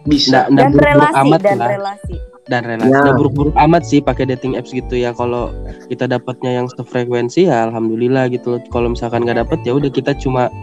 [0.05, 0.45] Bisa.
[0.53, 1.69] nggak buruk-buruk relasi amat dan lah.
[1.73, 2.15] relasi.
[2.45, 2.93] Dan relasi.
[2.93, 3.13] Ya.
[3.17, 5.11] buruk-buruk amat sih pakai dating apps gitu ya.
[5.17, 5.49] Kalau
[5.89, 8.61] kita dapatnya yang sefrekuensi ya alhamdulillah gitu loh.
[8.69, 10.53] Kalau misalkan nggak dapet ya udah kita cuma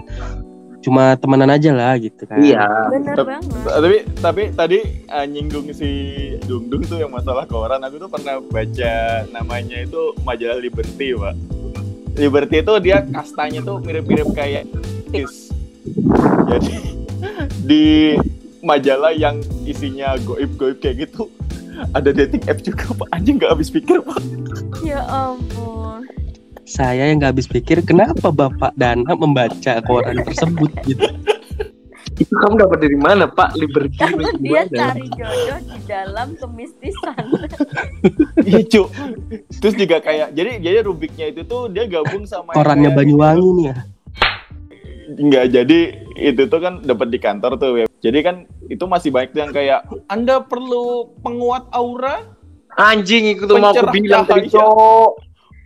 [0.83, 2.39] cuma temenan aja lah gitu kan.
[2.39, 2.67] Iya.
[3.19, 3.51] banget.
[3.67, 4.79] Tapi tapi tadi
[5.11, 5.91] uh, nyinggung si
[6.47, 7.83] Dung Dung tuh yang masalah koran.
[7.83, 11.62] Aku tuh pernah baca namanya itu majalah Liberty pak
[12.17, 14.69] Liberty itu dia kastanya tuh mirip-mirip kayak
[15.09, 15.53] Kiss
[16.49, 16.77] jadi
[17.69, 17.85] di
[18.63, 21.27] majalah yang isinya goib-goib kayak gitu
[21.91, 23.09] ada dating app juga pak.
[23.11, 24.21] Anjing nggak habis pikir pak.
[24.87, 26.07] Ya ampun.
[26.63, 31.11] Saya yang nggak habis pikir kenapa bapak Dana membaca koran tersebut gitu
[32.13, 33.97] Itu kamu dapat dari mana Pak Liberty?
[33.97, 37.25] karena dia cari jodoh di dalam kemistisan
[38.49, 38.83] iya cu
[39.59, 43.77] terus juga kayak jadi jadi rubiknya itu tuh dia gabung sama kayak- Banyuwangi nih ya
[45.13, 45.79] Enggak, jadi
[46.17, 47.87] itu tuh kan dapat di kantor tuh ya.
[48.01, 52.33] Jadi kan itu masih banyak yang kayak Anda perlu penguat aura,
[52.73, 55.13] Anjing itu tuh mau aku bilang tadi cahaya.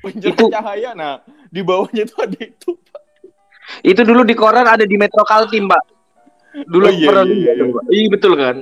[0.02, 0.90] Pencerah Itu- cahaya.
[0.98, 2.70] Nah, di bawahnya itu ada itu.
[3.82, 5.82] Itu dulu di koran ada di Metro Kaltim, Pak.
[6.64, 7.64] Dulu Oh, iya, pernah iya, iya.
[7.66, 7.82] Pak.
[7.86, 8.56] Iya betul kan?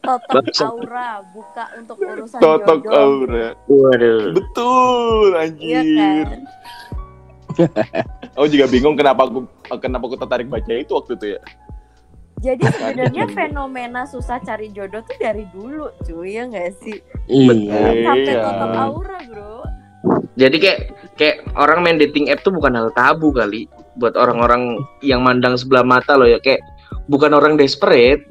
[0.00, 2.96] totok aura buka untuk urusan Totok jodoh
[3.28, 3.48] aura.
[3.66, 4.32] Waduh.
[4.32, 5.28] Betul,
[5.60, 6.24] iya anjir.
[6.24, 6.40] kan
[8.32, 9.44] Aku juga bingung kenapa aku
[9.76, 11.40] kenapa aku tertarik baca itu waktu itu ya.
[12.38, 17.50] jadi sebenarnya fenomena susah cari jodoh tuh dari dulu cuy ya nggak sih iya
[18.00, 18.38] sampai Iya.
[18.40, 19.54] totok aura bro
[20.38, 20.80] Jadi kayak
[21.18, 23.66] kayak orang main dating app tuh bukan hal tabu kali
[23.98, 26.62] buat orang-orang yang mandang sebelah mata loh ya kayak
[27.06, 28.22] bukan orang desperate.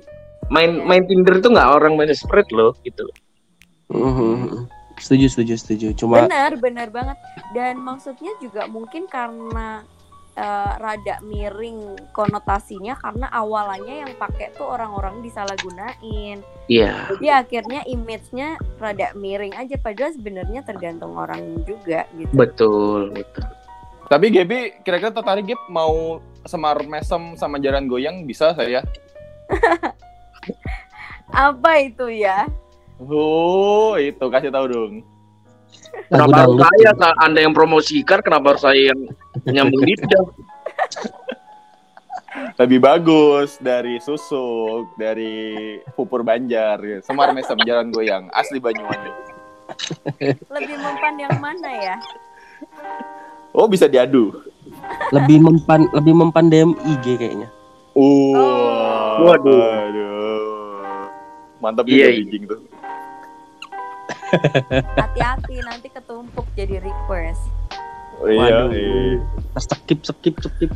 [0.48, 3.04] Main main Tinder tuh nggak orang main desperate loh gitu.
[3.88, 4.68] Mhm.
[4.98, 7.18] setuju setuju setuju cuma benar benar banget
[7.54, 9.86] dan maksudnya juga mungkin karena
[10.34, 17.14] eh, rada miring konotasinya karena awalannya yang pakai tuh orang-orang disalahgunain Iya.
[17.14, 23.46] jadi akhirnya image-nya rada miring aja padahal sebenarnya tergantung orang juga gitu Betul, betul.
[24.08, 28.84] Tapi Gaby kira-kira tertarik Gap mau semar mesem sama jalan goyang bisa saya?
[31.28, 32.48] Apa itu ya?
[33.04, 34.94] Oh, itu kasih tahu dong.
[36.08, 36.90] Lagu Kenapa harus saya?
[36.96, 39.00] Ka- Anda yang promosikan, kenapa harus saya yang
[39.44, 40.26] nyambung lidah?
[42.64, 46.98] Lebih bagus dari susuk, dari pupur banjar, ya.
[47.04, 49.12] semar mesem jalan goyang, asli Banyuwangi.
[50.48, 51.98] Lebih mempan yang mana ya?
[53.58, 54.38] Oh, bisa diadu.
[55.10, 57.50] Lebih mempan lebih mempan DM IG kayaknya.
[57.92, 58.38] Uh,
[59.18, 59.34] Oh.
[59.34, 59.66] Waduh.
[61.58, 62.22] Mantap Iya, juga iya.
[62.22, 62.60] bijing tuh.
[64.94, 67.42] Hati-hati nanti ketumpuk jadi request.
[68.18, 68.70] Oh, iya, Waduh.
[68.70, 69.18] iya.
[69.58, 70.72] Skip skip skip.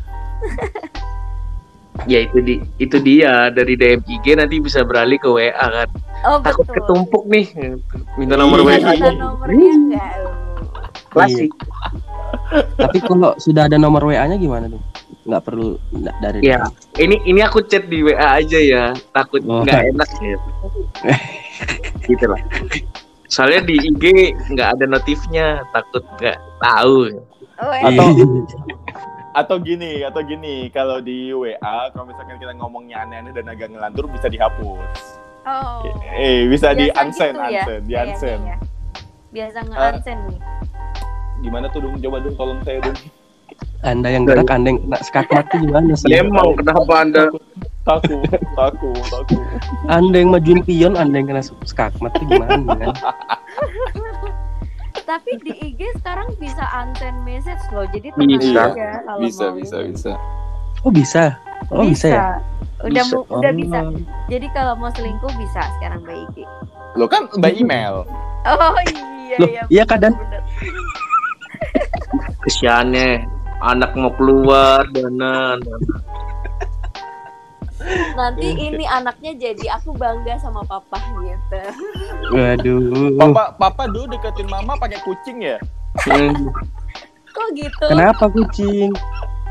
[2.09, 5.89] Ya itu di itu dia dari DM IG nanti bisa beralih ke WA kan.
[6.25, 6.81] Oh Takut betul.
[6.81, 7.45] ketumpuk nih.
[8.17, 8.73] Minta nomor Iya.
[8.73, 8.89] WA.
[8.89, 10.11] Ada nomornya enggak?
[11.11, 11.51] Klasik.
[12.51, 14.81] Tapi kalau sudah ada nomor WA-nya gimana tuh?
[15.21, 16.59] Nggak perlu nggak dari Ya,
[16.97, 18.83] ini ini aku chat di WA aja ya.
[19.13, 19.63] Takut Oh.
[19.63, 20.37] nggak enak ya.
[22.09, 22.41] gitu lah.
[23.31, 24.03] Soalnya di IG
[24.51, 27.15] nggak ada notifnya, takut nggak tahu.
[27.61, 27.87] Oh, Iya.
[27.93, 28.05] Atau
[29.39, 31.55] atau gini, atau gini, kalau di WA
[31.93, 34.99] kalau misalkan kita ngomongnya aneh-aneh dan agak ngelantur bisa dihapus.
[35.47, 35.87] oh.
[36.11, 38.41] Eh, bisa di unsend, gitu ya, unsend, di kayaknya unsend.
[38.43, 38.57] ya.
[39.31, 40.39] Biasa nge-unsend nih.
[41.41, 41.97] Gimana tuh dong?
[41.97, 42.97] Coba dong tolong saya dong.
[43.81, 46.13] Anda yang gerak, Anda yang kena skakmat tuh gimana sih?
[46.13, 47.33] Emang kenapa anda?
[47.81, 48.21] Takut,
[48.53, 49.41] takut, takut.
[49.87, 52.61] Anda yang majuin pion, Anda yang kena skakmat tuh gimana?
[52.77, 52.93] kan?
[55.01, 57.89] Tapi di IG sekarang bisa unsend message loh.
[57.89, 58.37] Jadi Bisa.
[58.39, 59.89] tenang aja kalau Bisa, mau bisa, ini.
[59.91, 60.11] bisa.
[60.81, 61.23] Oh bisa.
[61.69, 62.25] Oh bisa, ya.
[62.81, 63.11] Udah Bisa.
[63.11, 63.57] mu- udah Oh.
[63.57, 63.79] bisa.
[64.29, 66.37] Jadi kalau mau selingkuh bisa sekarang by IG.
[66.93, 68.05] Lo kan by email.
[68.43, 69.63] Oh iya Loh, iya.
[69.69, 70.13] iya, bener.
[72.45, 73.25] Kesiannya
[73.61, 75.57] anak mau keluar dana.
[78.13, 81.61] Nanti ini anaknya jadi aku bangga sama papa gitu.
[82.33, 83.17] Waduh.
[83.17, 85.57] Papa, papa dulu deketin mama pakai kucing ya?
[86.05, 86.49] Hmm,
[87.35, 87.85] Kok gitu?
[87.89, 88.91] Kenapa kucing?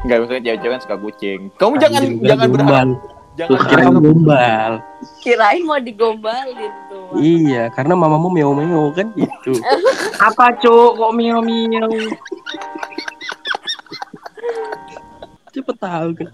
[0.04, 1.38] Enggak, maksudnya cewek-cewek kan suka kucing.
[1.60, 2.56] Kamu jangan jangan gombal.
[2.56, 2.88] berharap
[3.36, 4.72] jangan Kira gombal.
[5.20, 6.72] Kirain mau digombalin.
[7.18, 9.58] Iya, karena mamamu meo-meo kan gitu.
[10.26, 11.42] Apa cok kok miau?
[15.50, 16.30] Cepet tahu kan.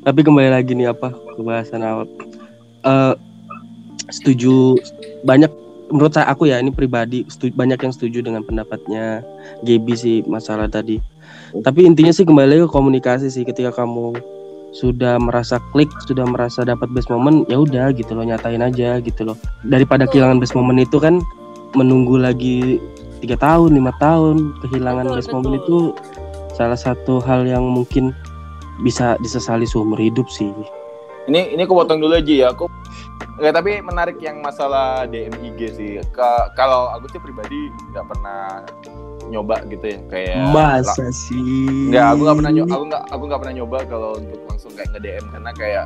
[0.00, 2.08] Tapi kembali lagi nih apa kebahasan awal.
[2.82, 3.14] Eh
[4.10, 4.80] setuju
[5.22, 5.52] banyak
[5.92, 9.22] menurut saya aku ya ini pribadi setuju, banyak yang setuju dengan pendapatnya
[9.62, 10.98] Gaby sih masalah tadi.
[11.62, 14.16] Tapi intinya sih kembali lagi ke komunikasi sih ketika kamu
[14.70, 19.26] sudah merasa klik, sudah merasa dapat best moment, ya udah gitu loh nyatain aja gitu
[19.26, 19.36] loh.
[19.66, 21.18] Daripada kehilangan best moment itu kan
[21.74, 22.78] menunggu lagi
[23.22, 25.36] tiga tahun, lima tahun kehilangan Betul, best betul.
[25.42, 25.78] moment itu
[26.54, 28.14] salah satu hal yang mungkin
[28.80, 30.50] bisa disesali seumur hidup sih.
[31.28, 32.46] Ini ini aku potong dulu aja ya.
[32.54, 32.66] Aku
[33.40, 35.92] Nggak, tapi menarik yang masalah DM IG sih.
[36.12, 38.60] Ka- kalau aku sih pribadi nggak pernah
[39.30, 41.88] nyoba gitu ya kayak Masa sih?
[41.88, 42.72] Nggak, aku nggak pernah nyoba.
[42.74, 45.84] Aku nggak aku nggak pernah nyoba kalau untuk langsung kayak nge DM karena kayak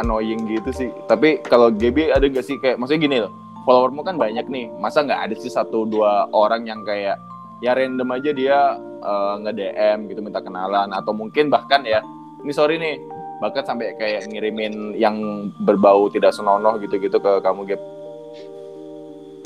[0.00, 0.88] annoying gitu sih.
[1.06, 3.32] Tapi kalau GB ada nggak sih kayak maksudnya gini loh.
[3.62, 4.66] Followermu kan banyak nih.
[4.80, 7.20] Masa nggak ada sih satu dua orang yang kayak
[7.62, 12.02] ya random aja dia eh, nge DM gitu minta kenalan atau mungkin bahkan ya
[12.42, 12.98] ini sorry nih
[13.42, 17.82] bahkan sampai kayak ngirimin yang berbau tidak senonoh gitu-gitu ke kamu Gap.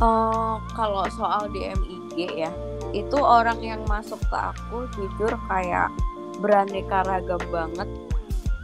[0.04, 2.52] Oh, kalau soal DM IG ya,
[2.92, 5.90] itu orang yang masuk ke aku jujur kayak
[6.38, 7.88] beraneka ragam banget.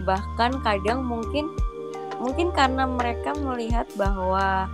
[0.04, 1.50] Bahkan kadang mungkin
[2.22, 4.68] mungkin karena mereka melihat bahwa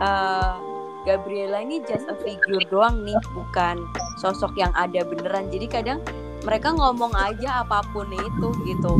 [0.00, 0.54] eh,
[1.02, 3.82] Gabriela ini just a figure doang nih, bukan
[4.22, 5.50] sosok yang ada beneran.
[5.50, 5.98] Jadi kadang
[6.46, 8.92] mereka ngomong aja apa pun itu gitu.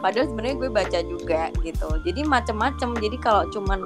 [0.00, 1.88] Padahal sebenarnya gue baca juga gitu.
[2.04, 2.92] Jadi macem-macem.
[3.00, 3.80] Jadi kalau cuman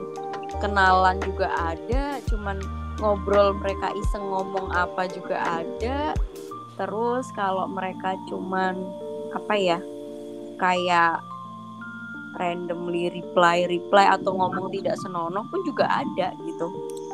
[0.58, 2.58] kenalan juga ada, cuman
[3.00, 6.12] ngobrol mereka iseng ngomong apa juga ada.
[6.76, 8.76] Terus kalau mereka cuman
[9.32, 9.78] apa ya?
[10.60, 11.24] Kayak
[12.36, 16.68] randomly reply reply atau ngomong tidak senonoh pun juga ada gitu.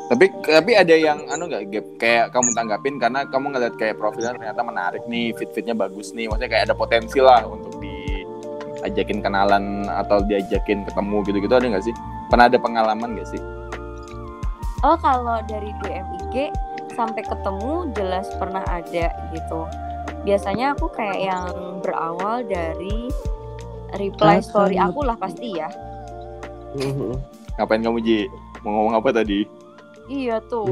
[0.06, 4.38] Tapi tapi ada yang anu nggak Gap kayak kamu tanggapin karena kamu ngeliat kayak profilnya
[4.38, 6.30] ternyata menarik nih, fit-fitnya bagus nih.
[6.30, 11.94] Maksudnya kayak ada potensi lah untuk diajakin kenalan atau diajakin ketemu gitu-gitu ada nggak sih?
[12.30, 13.55] Pernah ada pengalaman nggak sih?
[14.86, 16.54] Oh kalau dari DM IG
[16.94, 19.66] sampai ketemu jelas pernah ada gitu.
[20.22, 21.44] Biasanya aku kayak yang
[21.82, 23.10] berawal dari
[23.98, 25.66] reply story aku lah pasti ya.
[27.58, 28.30] Ngapain kamu Ji?
[28.62, 29.42] Mau ngomong apa tadi?
[30.06, 30.70] Iya tuh.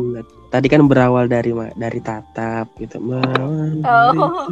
[0.55, 3.03] Tadi kan berawal dari dari tatap gitu.
[3.03, 4.47] Oh.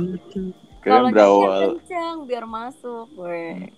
[0.83, 1.79] Kalau berawal.
[1.79, 3.71] kencang biar masuk, gue.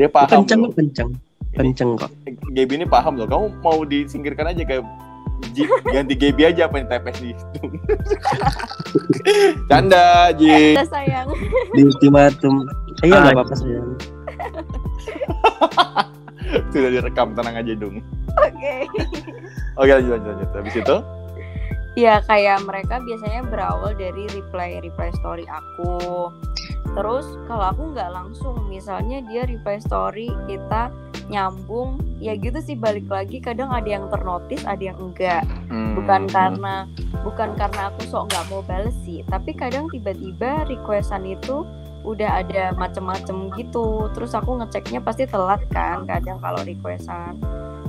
[0.00, 0.72] Dia paham Kenceng
[1.12, 1.20] loh.
[1.52, 1.96] Kenceng.
[1.96, 2.10] Kok.
[2.50, 3.26] Gaby ini paham loh.
[3.26, 4.84] Kamu mau disingkirkan aja kayak
[5.50, 7.64] Ji, ganti Gaby aja apa yang tepes di situ.
[9.72, 10.76] Canda, Ji.
[10.76, 11.28] Udah sayang.
[11.72, 12.54] Di ultimatum.
[13.00, 13.20] Iya Ah.
[13.24, 13.88] nggak apa-apa sayang.
[16.72, 18.04] Sudah direkam, tenang aja dong.
[18.36, 18.74] Oke.
[19.76, 20.48] Oke, lanjut, lanjut, lanjut.
[20.52, 20.96] Habis itu,
[21.98, 26.30] Ya kayak mereka biasanya berawal dari reply reply story aku.
[26.94, 30.92] Terus kalau aku nggak langsung, misalnya dia reply story kita
[31.30, 33.38] nyambung, ya gitu sih balik lagi.
[33.38, 35.46] Kadang ada yang ternotis, ada yang enggak.
[35.70, 36.84] hmm, Bukan karena
[37.22, 41.62] bukan karena aku sok nggak mau bales sih, tapi kadang tiba-tiba requestan itu
[42.02, 44.10] udah ada macem-macem gitu.
[44.12, 47.38] Terus aku ngeceknya pasti telat kan, kadang kalau requestan.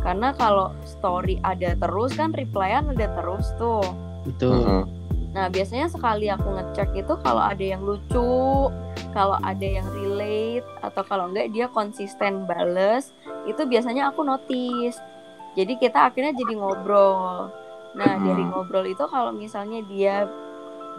[0.01, 3.86] Karena kalau story ada terus kan replyan ada terus tuh.
[4.30, 4.49] Itu.
[4.54, 5.01] hmm.
[5.32, 8.67] Nah, biasanya sekali aku ngecek itu kalau ada yang lucu,
[9.15, 13.15] kalau ada yang relate, atau kalau enggak dia konsisten bales,
[13.48, 15.00] itu biasanya aku notice.
[15.56, 17.48] Jadi kita akhirnya jadi ngobrol.
[17.96, 18.24] Nah, Hmm.
[18.28, 20.28] dari ngobrol itu kalau misalnya dia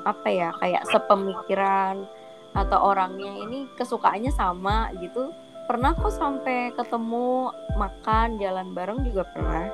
[0.05, 2.05] apa ya, kayak sepemikiran
[2.53, 5.33] atau orangnya ini kesukaannya sama gitu,
[5.69, 9.69] pernah kok sampai ketemu makan jalan bareng juga pernah.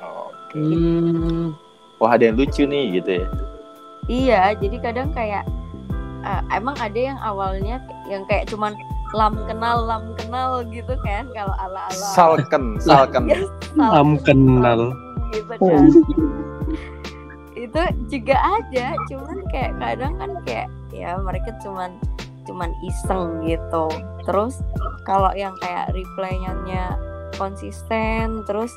[0.00, 0.56] Oke.
[0.56, 1.52] Hmm.
[1.96, 3.26] Wah, ada yang lucu nih gitu ya.
[4.06, 5.42] Iya, jadi kadang kayak
[6.22, 8.74] eh, emang ada yang awalnya yang kayak cuman
[9.14, 13.30] lam kenal lam kenal gitu kan kalau ala-ala Salken, salken.
[13.30, 13.38] Ya,
[13.72, 14.80] salam Lam kenal.
[15.30, 15.84] gitu kan.
[17.56, 17.80] Itu
[18.12, 21.96] juga ada, cuman kayak kadang kan kayak ya mereka cuman
[22.46, 23.88] cuman iseng gitu.
[24.22, 24.60] Terus
[25.02, 26.94] kalau yang kayak reply-nya
[27.34, 28.70] konsisten terus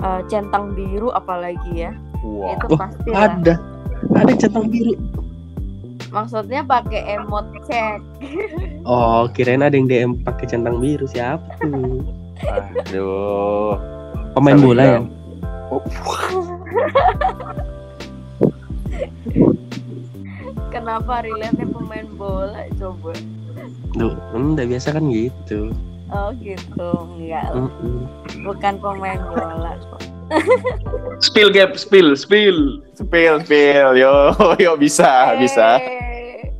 [0.00, 1.92] eh, centang biru apalagi ya.
[2.22, 2.54] Wah.
[2.54, 3.34] Itu Oh, pasti lah.
[3.34, 3.54] Ada.
[4.14, 4.94] Ada centang biru.
[6.14, 7.98] Maksudnya pakai emot cek.
[8.86, 12.06] Oh, kirain ada yang DM pakai centang biru siapa tuh?
[12.46, 13.74] Aduh.
[14.36, 15.00] Pemain bola ya?
[15.72, 15.82] Oh,
[20.70, 23.12] Kenapa relate pemain bola coba?
[23.96, 25.72] Duh, hmm, udah biasa kan gitu.
[26.12, 27.50] Oh gitu, enggak.
[28.44, 29.74] Bukan pemain bola.
[31.22, 32.82] Spill gap, spill, spill.
[32.98, 33.90] Spill, spill.
[33.96, 34.34] Yo,
[34.64, 35.78] yo bisa, bisa.
[35.80, 36.50] Eh,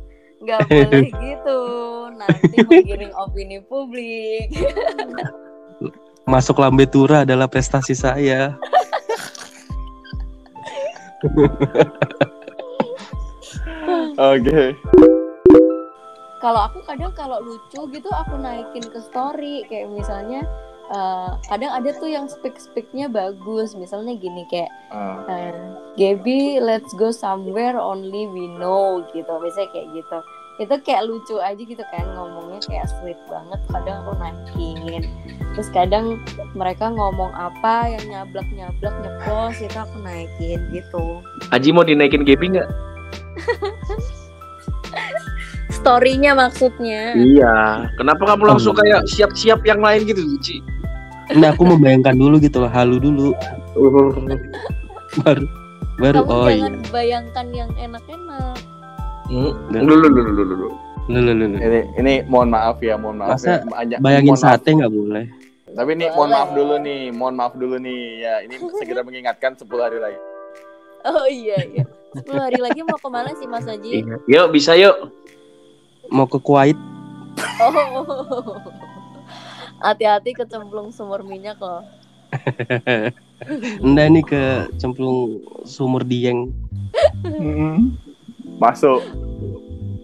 [0.41, 1.59] Nggak boleh gitu.
[2.15, 4.49] Nanti menggiring opini publik.
[6.31, 8.55] Masuk Lambe Tura adalah prestasi saya.
[14.17, 14.75] Oke.
[16.37, 20.45] Kalau aku kadang kalau lucu gitu aku naikin ke story kayak misalnya
[20.91, 24.71] eh, kadang ada tuh yang speak speaknya bagus misalnya gini kayak.
[25.27, 25.53] Eh,
[25.97, 30.17] Gaby, let's go somewhere only we know gitu, biasanya kayak gitu.
[30.57, 33.61] Itu kayak lucu aja gitu kan ngomongnya kayak sweet banget.
[33.69, 35.05] Kadang aku naikin.
[35.53, 36.21] Terus kadang
[36.53, 41.21] mereka ngomong apa yang nyablak nyablak nyeplos itu aku naikin gitu.
[41.53, 42.69] Aji mau dinaikin Gaby nggak?
[45.69, 47.13] Storynya maksudnya.
[47.13, 47.89] Iya.
[47.97, 50.57] Kenapa kamu langsung kayak siap-siap yang lain gitu, Ci?
[51.35, 53.35] Nah, aku membayangkan dulu gitu loh, halu dulu.
[55.23, 55.45] Baru
[55.97, 56.89] baru Kamu oh jangan iya.
[56.93, 58.57] bayangkan yang enak-enak.
[59.33, 60.69] Lu lu lu lu lu lu.
[61.07, 61.57] Lu, lu, lu, lu.
[61.57, 63.97] Ini ini mohon maaf ya, mohon maaf Masa ya.
[63.97, 64.61] Bayangin mohon maaf.
[64.61, 65.25] sate nggak boleh.
[65.73, 68.01] Tapi ini mohon maaf dulu nih, mohon maaf dulu nih.
[68.23, 70.19] Ya, ini segera mengingatkan 10 hari lagi.
[71.07, 71.83] Oh iya iya.
[72.13, 74.05] 10 hari lagi mau ke mana sih Mas Haji?
[74.05, 74.15] Iya.
[74.29, 75.11] Yuk bisa yuk.
[76.13, 76.77] Mau ke Kuwait
[77.57, 77.73] Oh.
[79.81, 81.85] Hati-hati kecemplung sumur minyak loh.
[83.85, 84.43] Enggak nih ke
[84.81, 86.49] cemplung sumur Dieng.
[88.57, 89.05] Masuk.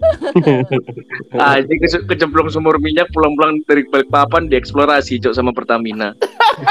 [1.40, 6.14] Aji ke kecemplung sumur minyak pulang-pulang dari Balikpapan dieksplorasi cok sama Pertamina.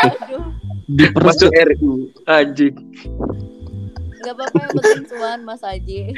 [0.04, 0.52] Aduh,
[0.86, 2.12] Di Masuk RU.
[2.28, 2.76] Anjing.
[4.22, 6.14] nggak apa-apa yang penting cuan Mas Haji.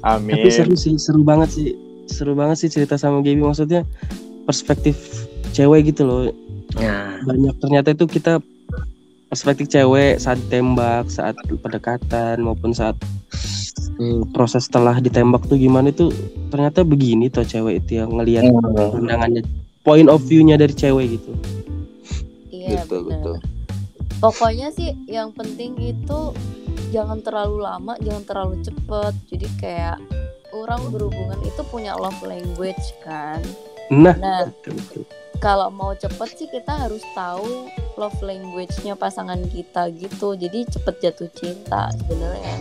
[0.00, 0.40] Amin.
[0.40, 1.76] Tapi seru sih, seru banget sih.
[2.08, 3.84] Seru banget sih cerita sama Gaby maksudnya
[4.48, 4.96] perspektif
[5.52, 6.22] cewek gitu loh.
[6.80, 7.20] Ya.
[7.24, 8.40] Banyak ternyata itu kita
[9.28, 12.96] perspektif cewek saat tembak, saat pendekatan maupun saat
[14.00, 16.08] eh, proses setelah ditembak tuh gimana itu
[16.48, 18.48] ternyata begini tuh cewek itu yang ngelihat
[18.96, 19.44] pandangannya
[19.84, 21.32] point of view-nya dari cewek gitu.
[22.52, 23.20] Iya Betul, benar.
[23.20, 23.36] betul.
[24.18, 26.20] Pokoknya sih yang penting itu
[26.90, 29.14] jangan terlalu lama, jangan terlalu cepet.
[29.30, 29.96] Jadi kayak
[30.52, 33.40] orang berhubungan itu punya love language kan.
[33.88, 35.02] Nah, Nah betul, betul.
[35.40, 41.30] kalau mau cepet sih kita harus tahu love language-nya pasangan kita gitu jadi cepet jatuh
[41.32, 42.56] cinta sebenarnya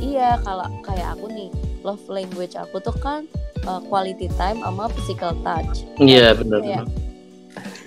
[0.00, 1.48] iya kalau kayak aku nih
[1.84, 3.28] love language aku tuh kan
[3.64, 6.60] uh, quality time sama physical touch Iya benar.
[6.64, 6.84] Kayak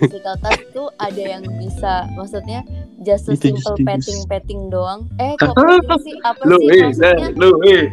[0.00, 2.62] physical touch tuh ada yang bisa maksudnya
[3.02, 7.28] just a simple petting petting doang eh kok petting sih apa Lu sih eh, maksudnya
[7.36, 7.84] lu eh.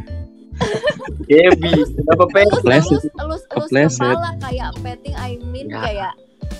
[1.21, 3.01] Gaby, kenapa pengen elus Kepleset.
[3.13, 5.81] elus elus elus kepala kayak petting I mean Ya.
[5.81, 6.13] kayak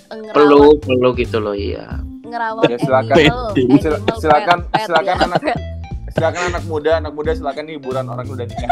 [0.07, 2.01] ngerawat peluk peluk gitu loh iya.
[2.21, 3.15] ngerawat Ya, silakan.
[3.15, 5.57] animal, animal silakan pet, silakan ya, anak pet.
[6.13, 8.69] silakan anak muda anak muda silakan hiburan orang udah nikah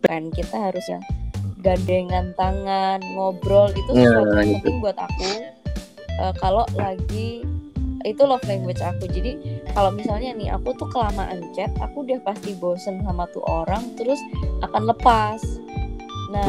[0.00, 1.02] kan kita harus yang
[1.58, 4.56] gandengan tangan ngobrol itu Ya, sesuatu yang gitu.
[4.58, 5.30] penting buat aku
[6.12, 7.40] Eh, kalau lagi
[8.02, 9.40] itu love language aku jadi
[9.74, 14.18] kalau misalnya nih aku tuh kelamaan chat aku udah pasti bosen sama tuh orang terus
[14.62, 15.40] akan lepas.
[16.30, 16.46] Nah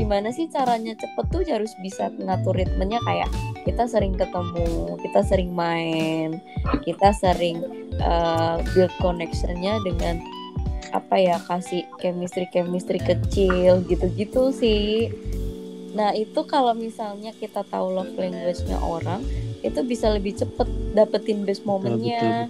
[0.00, 3.00] gimana sih caranya cepet tuh harus bisa ngatur ritmenya?
[3.04, 3.28] Kayak
[3.68, 6.40] kita sering ketemu kita sering main
[6.84, 7.60] kita sering
[8.00, 10.24] uh, build connectionnya dengan
[10.90, 15.12] apa ya kasih chemistry chemistry kecil gitu-gitu sih.
[15.94, 19.22] Nah itu kalau misalnya kita tahu love language-nya orang
[19.60, 22.48] itu bisa lebih cepet dapetin best momennya.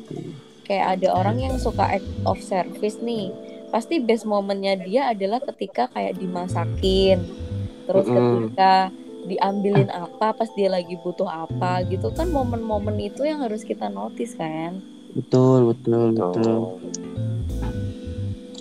[0.70, 3.34] kayak ada orang yang suka act of service nih.
[3.74, 7.18] Pasti best momennya dia adalah ketika kayak dimasakin
[7.90, 8.94] terus ketika
[9.26, 12.14] diambilin apa pas dia lagi butuh apa gitu.
[12.14, 14.78] Kan momen-momen itu yang harus kita notice kan?
[15.10, 16.14] Betul betul.
[16.14, 16.78] betul.
[17.58, 17.90] Nah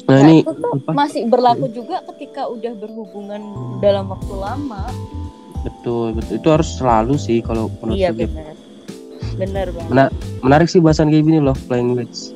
[0.09, 0.89] Nah, ini itu tuh apa?
[0.97, 3.41] masih berlaku juga ketika udah berhubungan
[3.77, 4.89] dalam waktu lama
[5.61, 6.33] betul betul.
[6.37, 8.25] Itu harus selalu sih kalau menurut iya gue.
[8.25, 8.53] benar.
[9.35, 9.89] Benar banget.
[9.89, 12.35] Mena- menarik sih bahasan kayak gini loh language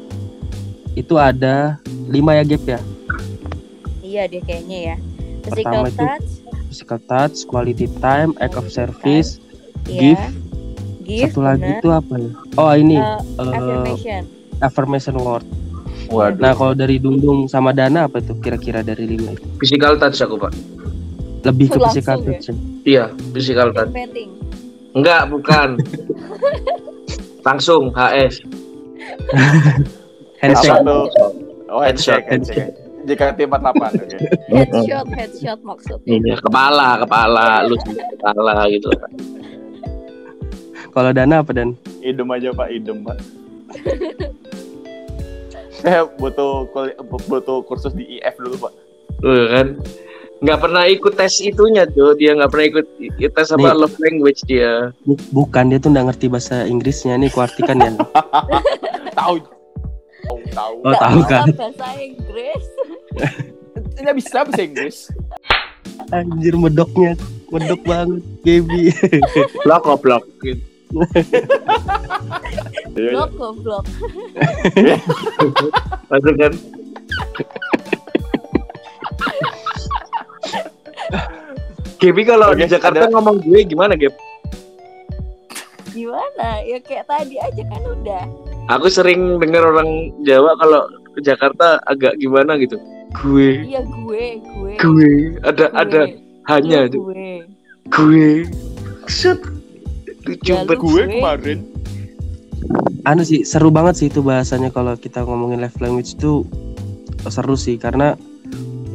[0.93, 2.80] itu ada lima ya gap ya?
[3.99, 4.95] Iya deh kayaknya ya.
[5.43, 6.28] Pertama physical itu touch.
[6.69, 9.41] physical touch quality time act of service
[9.89, 10.15] iya.
[10.15, 10.24] Give.
[11.03, 12.32] give satu lagi itu apa ya?
[12.55, 14.21] Oh ini Uh, eh, affirmation.
[14.61, 15.45] affirmation word.
[16.07, 16.39] Waduh.
[16.39, 19.43] Nah kalau dari Dundung sama Dana apa tuh kira-kira dari lima itu?
[19.59, 20.53] Physical touch aku pak.
[21.43, 22.28] lebih ke Langsung physical ya?
[22.32, 22.45] touch.
[22.47, 22.55] ya?
[22.84, 23.92] Iya, physical touch.
[23.92, 24.32] petting
[24.94, 25.80] Enggak, bukan.
[27.48, 28.44] Langsung HS.
[30.44, 31.08] handshake tuh?
[31.72, 32.20] oh Headshot.
[32.24, 32.72] handshake handshake
[33.04, 34.18] jika tim 48 oke
[34.56, 37.76] headshot headshot maksudnya Iya, kepala, kepala, lu
[38.16, 38.88] kepala gitu.
[40.92, 43.18] kalau Dana apa dan idem aja pak idem pak
[45.74, 46.70] saya butuh
[47.28, 48.74] butuh kursus di IF dulu pak
[49.24, 49.68] Tuh kan.
[50.44, 52.86] Nggak pernah ikut tes itunya tuh, dia nggak pernah ikut
[53.32, 53.80] tes apa Nih.
[53.80, 54.91] love language dia.
[55.08, 57.16] Bu- bukan dia tuh nggak ngerti bahasa Inggrisnya.
[57.16, 57.96] Nih kuartikan ya.
[59.16, 59.36] Tahu.
[60.24, 60.76] Tahu tahu.
[60.88, 61.48] Oh, tahu bisa kan?
[61.52, 62.64] bahasa Inggris.
[64.04, 64.98] Nggak bisa bahasa Inggris.
[66.10, 67.14] Anjir medoknya.
[67.52, 68.89] Medok banget Gaby.
[69.68, 70.24] Blok goblok.
[72.96, 73.86] Blok goblok.
[76.10, 76.54] Masuk kan.
[81.95, 84.12] Gaby kalau di Jakarta ada- ngomong gue gimana, Gap?
[85.89, 88.24] gimana ya kayak tadi aja kan udah
[88.72, 90.82] Aku sering dengar orang Jawa kalau
[91.14, 92.80] ke Jakarta agak gimana gitu.
[93.14, 95.12] Gue, iya gue gue gue,
[95.43, 96.01] ada gue, ada
[96.49, 97.45] hanya lu gue
[97.86, 98.47] gue.
[99.06, 99.38] Set.
[100.24, 101.04] Lucu Ya, gue Gue.
[101.12, 101.60] kemarin
[103.04, 106.47] anu sih seru banget sih itu bahasanya kalau kita ngomongin love language itu
[107.28, 108.16] seru sih karena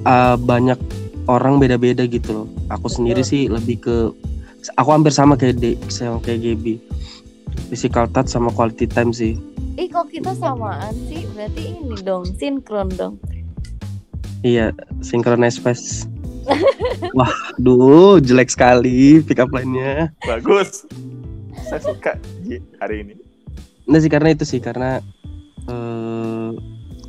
[0.02, 0.80] uh, banyak
[1.28, 2.48] orang beda-beda gitu loh.
[2.72, 3.96] Aku sendiri sih lebih ke
[4.74, 6.80] aku hampir sama kayak De, sama kayak Gaby.
[7.68, 9.36] Physical touch sama quality time sih.
[9.78, 13.14] ih kok kita samaan sih berarti ini dong sinkron dong
[14.42, 14.74] Iya,
[15.06, 16.02] synchronize pace.
[17.18, 17.30] Wah,
[17.62, 20.10] duh, jelek sekali pick up line-nya.
[20.26, 20.82] bagus
[21.68, 22.12] saya suka
[22.80, 23.14] hari ini
[23.88, 25.00] Nah sih karena itu sih karena
[25.68, 26.50] eh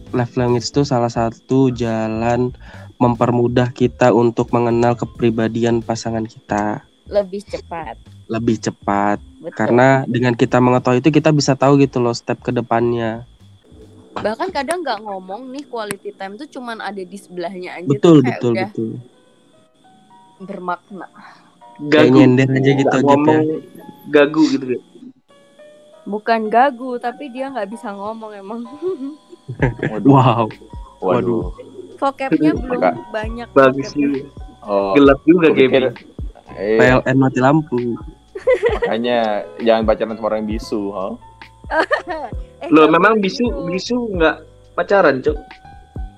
[0.10, 2.52] love language itu salah satu jalan
[3.00, 6.84] mempermudah kita untuk mengenal kepribadian pasangan kita.
[7.08, 7.96] Lebih cepat.
[8.28, 9.18] Lebih cepat.
[9.40, 9.56] Betul.
[9.56, 13.24] Karena dengan kita mengetahui itu kita bisa tahu gitu loh step ke depannya.
[14.20, 18.28] Bahkan kadang nggak ngomong nih quality time tuh cuman ada di sebelahnya aja betul tuh
[18.28, 18.92] kayak betul udah betul.
[20.44, 21.08] bermakna.
[21.88, 23.44] Kayak nyender aja gitu Nggak aja ngomong
[24.12, 24.66] gagu gitu.
[26.04, 28.68] Bukan gagu tapi dia nggak bisa ngomong emang.
[29.96, 30.12] Waduh.
[30.12, 30.46] Wow.
[31.00, 31.69] Waduh
[32.00, 34.24] vocabnya belum Maka- banyak Bagus sih.
[34.62, 35.92] oh Gelap juga Gaby.
[36.56, 37.78] eh, PLN mati lampu
[38.80, 39.20] makanya
[39.60, 41.08] jangan pacaran sama orang bisu ha
[42.60, 44.44] Eh, Loh, nggak memang bisu bisu nggak
[44.74, 45.38] pacaran, Cuk.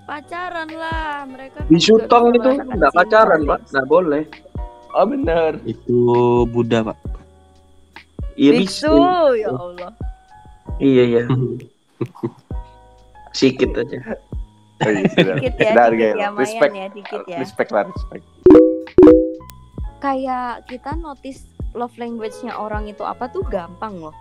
[0.04, 3.42] pacaran lah mereka kan Bisu tong itu nggak pacaran.
[3.44, 3.60] Pak.
[3.70, 4.24] Nggak boleh.
[4.92, 5.98] oh bener itu
[6.48, 6.98] Buddha pak
[8.34, 9.38] Iya Biksu, bisa.
[9.38, 9.92] ya Allah.
[10.78, 11.22] Iya iya.
[13.32, 13.98] Sikit aja.
[14.82, 15.36] Oh, iya, sudah.
[15.38, 16.18] Dikit ya, dikit Gel.
[16.18, 17.38] ya, respect ya, dikit ya.
[17.38, 18.24] respect lah respect
[20.02, 21.46] Kayak kita notice
[21.78, 24.16] love language-nya orang itu apa tuh gampang loh.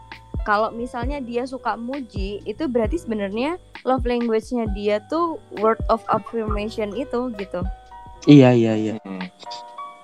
[0.45, 6.93] Kalau misalnya dia suka muji, itu berarti sebenarnya love language-nya dia tuh word of affirmation
[6.93, 7.61] itu gitu.
[8.29, 8.95] Iya iya iya.
[9.01, 9.25] Hmm.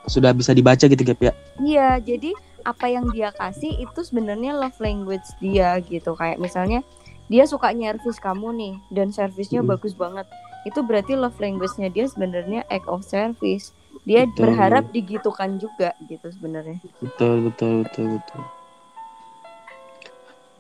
[0.09, 1.33] Sudah bisa dibaca gitu Gap ya.
[1.61, 2.33] Iya, jadi
[2.65, 6.17] apa yang dia kasih itu sebenarnya love language dia gitu.
[6.17, 6.81] Kayak misalnya
[7.27, 9.77] dia suka nyervis kamu nih dan servisnya Mm.
[9.77, 10.25] bagus banget.
[10.67, 13.71] Itu berarti love language-nya dia sebenarnya act of service.
[14.03, 14.51] Dia Betul.
[14.51, 16.83] berharap digitukan juga gitu sebenarnya.
[16.99, 18.43] Betul betul betul betul.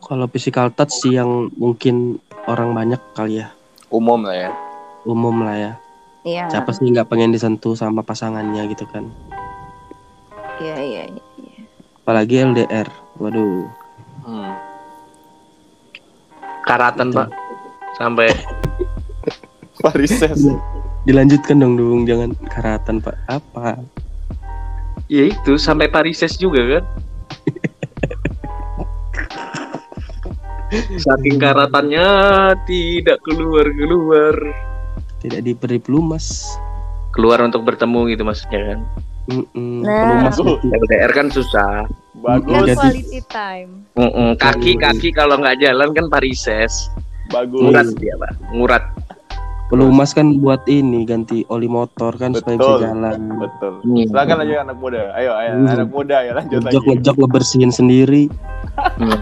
[0.07, 3.50] Kalau physical touch sih yang mungkin orang banyak kali ya,
[3.90, 4.50] umum lah ya
[5.07, 5.72] umum lah ya.
[6.26, 6.44] Iya.
[6.50, 9.07] Siapa sih nggak pengen disentuh sama pasangannya gitu kan?
[10.59, 11.62] Iya, iya, iya.
[12.02, 12.90] Apalagi LDR.
[13.22, 13.70] Waduh.
[14.26, 14.52] hmm.
[16.66, 17.18] Karatan Betul.
[17.22, 17.28] pak.
[17.96, 18.28] Sampai
[19.79, 20.47] Parises
[21.03, 23.14] Dilanjutkan dong dong, jangan karatan pak.
[23.27, 23.79] Apa?
[25.07, 26.85] ya itu sampai parises juga kan.
[30.99, 32.07] Saking karatannya
[32.66, 34.35] tidak keluar keluar
[35.16, 36.45] Tidak diberi pelumas.
[37.09, 38.79] keluar untuk bertemu gitu maksudnya kan.
[39.27, 40.03] Mm-mm, Nah.
[40.03, 40.59] pelumas Bagus.
[40.61, 40.66] gitu.
[40.77, 41.72] LDR kan susah.
[42.16, 43.70] bagus Jadi- quality time.
[43.95, 46.89] Mm-mm, Kaki kaki kalau nggak jalan kan parises.
[47.27, 48.31] bagus Ngurat dia pak.
[48.51, 48.83] Ngurat.
[49.66, 52.80] Pelumas kan buat ini ganti oli motor kan supaya bisa Betul.
[52.86, 53.18] jalan.
[53.34, 54.06] betul Hmm.
[54.06, 55.66] silakan aja anak muda ayo ayo Hmm.
[55.66, 58.22] anak muda ya lanjut Ngejok lagi ngejok ngebersihin sendiri,
[58.94, 59.18] Hmm.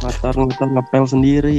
[0.00, 1.58] motor motor ngepel sendiri.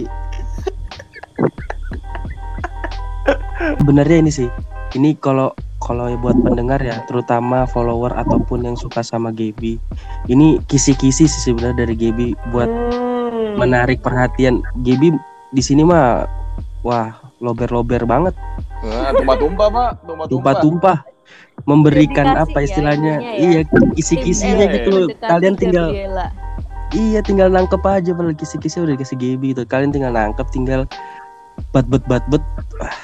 [3.78, 4.48] Sebenarnya ini sih,
[4.96, 9.76] ini kalau kalau buat pendengar ya, terutama follower ataupun yang suka sama Gaby,
[10.26, 13.60] ini kisi-kisi sih sebenarnya dari Gaby buat Hmm.
[13.60, 14.64] menarik perhatian.
[14.78, 15.12] Gaby
[15.50, 16.24] di sini mah,
[16.88, 18.32] wah lober-lober banget,
[19.20, 20.98] tumpah-tumpah pak tumpah-tumpah tumpah-tumpah,
[21.68, 23.32] memberikan Dedikasi apa ya istilahnya, ya.
[23.36, 23.62] iya
[24.00, 24.96] kisi-kisinya Tim gitu.
[25.12, 26.28] Mendekati Kalian tinggal Gabriela.
[26.96, 29.68] Iya tinggal nangkep aja padahal kisi-kisi udah dikasih Gaby gitu.
[29.68, 30.88] Kalian tinggal nangkep tinggal
[31.76, 32.40] bat bet bat bet.
[32.40, 32.96] Udah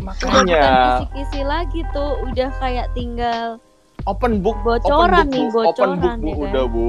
[0.00, 0.64] makanya
[1.04, 3.60] kisi-kisi lagi tuh, udah kayak tinggal
[4.06, 5.68] open book Bocoran open nih, book, Bu.
[5.68, 6.46] open book bocoran bu ya kan?
[6.48, 6.88] udah bu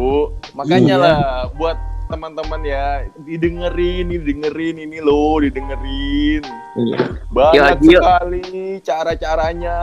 [0.55, 1.03] makanya Iya.
[1.03, 1.17] lah
[1.59, 1.77] buat
[2.09, 6.41] teman-teman ya didengerin didengerin ini loh didengerin
[6.73, 6.99] Iya.
[7.33, 8.45] banyak Ya, sekali
[8.81, 9.77] cara-caranya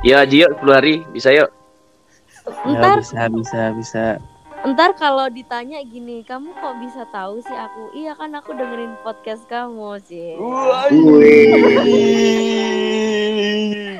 [0.00, 1.50] Ya Gio 10 hari bisa yuk.
[2.64, 4.04] Ya, Ntar bisa bisa bisa.
[4.64, 7.92] Ntar kalau ditanya gini, kamu kok bisa tahu sih aku?
[7.92, 10.40] Iya kan aku dengerin podcast kamu sih.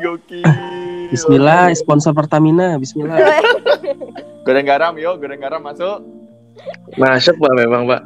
[0.01, 0.45] Gokil
[1.13, 2.81] Bismillah sponsor Pertamina.
[2.81, 3.21] Bismillah.
[4.49, 6.01] goreng garam yuk goreng garam masuk
[6.97, 8.03] Masuk pak memang pak.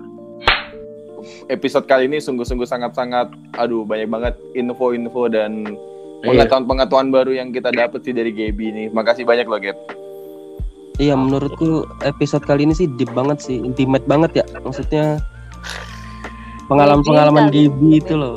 [1.46, 5.76] episode kali ini sungguh-sungguh sangat-sangat aduh banyak banget info-info dan
[6.20, 6.40] Iya.
[6.40, 8.86] pengetahuan-pengetahuan baru yang kita dapat sih dari Gaby nih.
[8.88, 9.76] Makasih banyak loh, Gap.
[10.96, 14.44] Iya menurutku episode kali ini sih deep banget sih, intimate banget ya.
[14.56, 15.20] Maksudnya
[16.64, 18.36] pengalaman-pengalaman Gaby Gaby itu loh.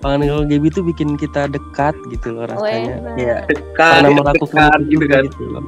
[0.00, 3.04] Pengalaman Gaby itu bikin kita dekat gitu loh rasanya.
[3.20, 3.36] Iya.
[3.76, 5.22] Kan, Pernah melakukan kan, itu gitu juga kan.
[5.28, 5.62] gitu loh.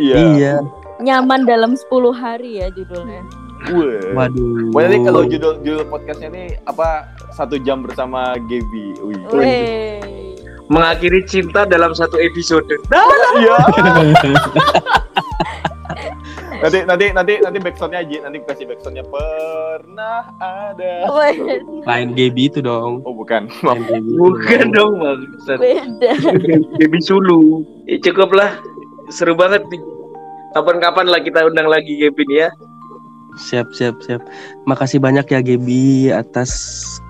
[0.00, 0.16] Iya.
[0.16, 0.54] Iya.
[0.96, 3.20] Nyaman dalam 10 hari ya judulnya.
[4.14, 4.70] Waduh.
[4.72, 8.96] Pokoknya nih kalau judul judul podcastnya nih apa satu jam bersama Gaby.
[9.32, 10.00] Wih.
[10.66, 12.66] Mengakhiri cinta dalam satu episode.
[13.36, 13.56] Iya.
[16.56, 20.92] nanti nanti nanti nanti backsoundnya aja nanti kasih backsoundnya pernah ada.
[21.84, 23.04] Lain Gaby itu dong.
[23.04, 23.52] Oh bukan.
[23.60, 24.96] Gaby Bukan dong.
[25.02, 25.20] bang.
[25.60, 26.12] Beda.
[26.80, 27.62] Baby Sulu.
[27.84, 28.56] Ya, cukup lah.
[29.12, 29.80] Seru banget nih.
[30.56, 32.48] Kapan-kapan lah kita undang lagi Kevin ya.
[33.36, 34.24] Siap, siap, siap.
[34.64, 36.56] Makasih banyak ya Gaby atas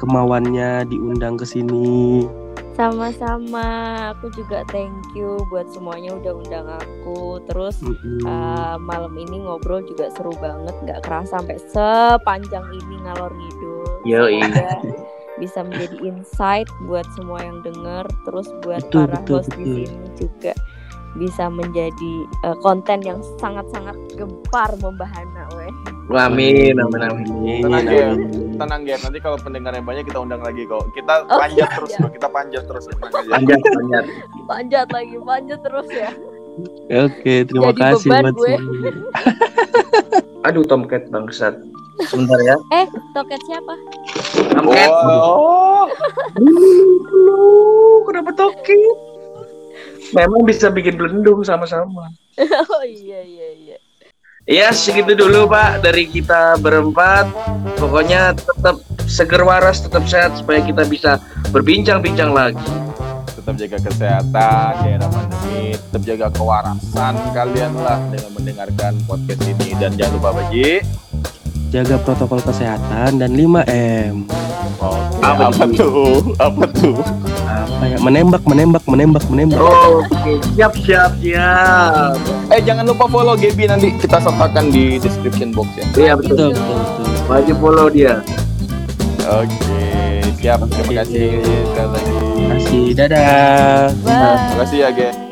[0.03, 2.27] kemauannya diundang ke sini.
[2.75, 4.11] Sama-sama.
[4.19, 7.39] Aku juga thank you buat semuanya udah undang aku.
[7.47, 8.27] Terus Mm-mm.
[8.27, 10.75] uh, malam ini ngobrol juga seru banget.
[10.83, 13.87] Nggak kerasa sampai sepanjang ini ngalor ngidul.
[14.03, 14.71] Semoga
[15.39, 18.11] bisa menjadi insight buat semua yang denger.
[18.27, 19.77] Terus buat Betul, para betul, host di betul.
[19.87, 20.53] sini juga
[21.17, 22.13] bisa menjadi
[22.45, 25.73] uh, konten yang sangat-sangat gempar membahana weh.
[26.15, 27.27] Amin, amin, amin.
[27.27, 28.19] Amin, Tenang, amin.
[28.55, 29.01] Tenang Gap.
[29.03, 30.87] Nanti kalau pendengarnya banyak kita undang lagi kok.
[30.95, 32.01] Kita Oh, panjat terus iya.
[32.07, 32.11] loh.
[32.15, 32.85] Kita panjat terus.
[32.87, 33.31] Tenang aja.
[33.35, 34.05] Panjat, panjat.
[34.47, 36.11] Panjat lagi, panjat terus ya.
[37.05, 38.55] Oke, terima Jadi kasih beban gue.
[40.47, 41.59] Aduh, Tomcat bangsat.
[42.07, 42.57] Sebentar ya.
[42.71, 43.75] Eh, toket siapa?
[44.55, 44.89] Tomcat.
[44.89, 45.91] Oh,
[46.39, 49.16] Lu, kenapa Tomcat?
[50.15, 52.13] Memang bisa bikin belendung sama-sama.
[52.75, 53.77] oh iya iya iya.
[54.47, 57.27] Ya segitu dulu Pak dari kita berempat.
[57.83, 58.79] Pokoknya tetap
[59.11, 61.19] seger waras, tetap sehat supaya kita bisa
[61.51, 62.71] berbincang-bincang lagi.
[63.37, 69.71] tetap jaga kesehatan di era pandemi, tetap jaga kewarasan kalian lah dengan mendengarkan podcast ini
[69.79, 70.83] dan jangan lupa Baji.
[71.75, 74.25] Jaga protokol kesehatan dan 5M.
[74.77, 76.23] Oke, Apa apa, tuh?
[76.39, 77.01] Apa tuh?
[77.49, 77.97] Apa ya?
[77.99, 79.59] Menembak, menembak, menembak, menembak.
[79.59, 82.15] Oke, siap siap siap.
[82.55, 85.85] Eh jangan lupa follow Gaby nanti kita sertakan di description box ya.
[85.97, 86.55] Iya betul.
[86.55, 87.07] Betul, betul, betul.
[87.27, 88.15] Wajib follow dia.
[89.27, 89.83] Oke,
[90.39, 90.59] siap.
[90.71, 92.15] Terima kasih sekali lagi.
[92.15, 92.83] Terima kasih.
[92.95, 93.91] Dadah.
[94.07, 94.15] Bye.
[94.15, 95.26] Terima kasih ya, Ge.